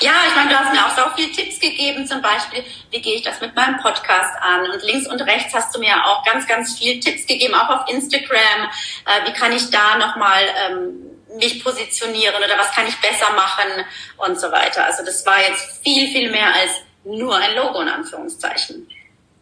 Ja, 0.00 0.12
ich 0.28 0.34
meine, 0.34 0.50
du 0.50 0.58
hast 0.58 0.72
mir 0.72 0.86
auch 0.86 0.96
so 0.96 1.14
viele 1.16 1.32
Tipps 1.32 1.58
gegeben, 1.58 2.06
zum 2.06 2.20
Beispiel, 2.20 2.64
wie 2.90 3.00
gehe 3.00 3.16
ich 3.16 3.22
das 3.22 3.40
mit 3.40 3.54
meinem 3.54 3.78
Podcast 3.78 4.36
an? 4.40 4.70
Und 4.70 4.82
links 4.82 5.06
und 5.08 5.20
rechts 5.22 5.54
hast 5.54 5.74
du 5.74 5.80
mir 5.80 5.94
auch 6.04 6.24
ganz, 6.24 6.46
ganz 6.46 6.78
viele 6.78 7.00
Tipps 7.00 7.26
gegeben, 7.26 7.54
auch 7.54 7.68
auf 7.68 7.90
Instagram. 7.90 8.70
Äh, 9.06 9.26
wie 9.26 9.32
kann 9.32 9.52
ich 9.52 9.70
da 9.70 9.96
nochmal 9.96 10.42
ähm, 10.66 11.11
mich 11.38 11.62
positionieren 11.62 12.42
oder 12.42 12.58
was 12.58 12.72
kann 12.72 12.86
ich 12.86 13.00
besser 13.00 13.30
machen 13.32 13.84
und 14.18 14.38
so 14.38 14.50
weiter. 14.50 14.84
Also 14.84 15.04
das 15.04 15.24
war 15.26 15.40
jetzt 15.40 15.82
viel, 15.82 16.08
viel 16.08 16.30
mehr 16.30 16.54
als 16.54 16.72
nur 17.04 17.36
ein 17.36 17.54
Logo 17.54 17.80
in 17.80 17.88
Anführungszeichen. 17.88 18.88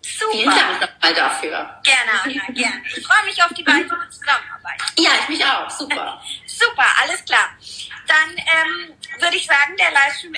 Super. 0.03 0.33
Vielen 0.33 0.51
Dank 0.51 0.81
nochmal 0.81 1.15
dafür. 1.15 1.81
Gerne, 1.83 2.11
Anna, 2.25 2.53
gerne. 2.53 2.83
Ich 2.97 3.07
freue 3.07 3.25
mich 3.27 3.43
auf 3.43 3.53
die 3.53 3.67
weitere 3.67 4.09
Zusammenarbeit. 4.09 4.81
Ja, 4.99 5.11
ich 5.23 5.29
mich 5.29 5.45
auch. 5.45 5.69
Super. 5.71 6.21
Super, 6.47 6.87
alles 7.03 7.25
klar. 7.25 7.49
Dann 8.07 8.37
ähm, 8.37 8.95
würde 9.19 9.37
ich 9.37 9.47
sagen, 9.47 9.77
der 9.79 9.91
Livestream 9.93 10.35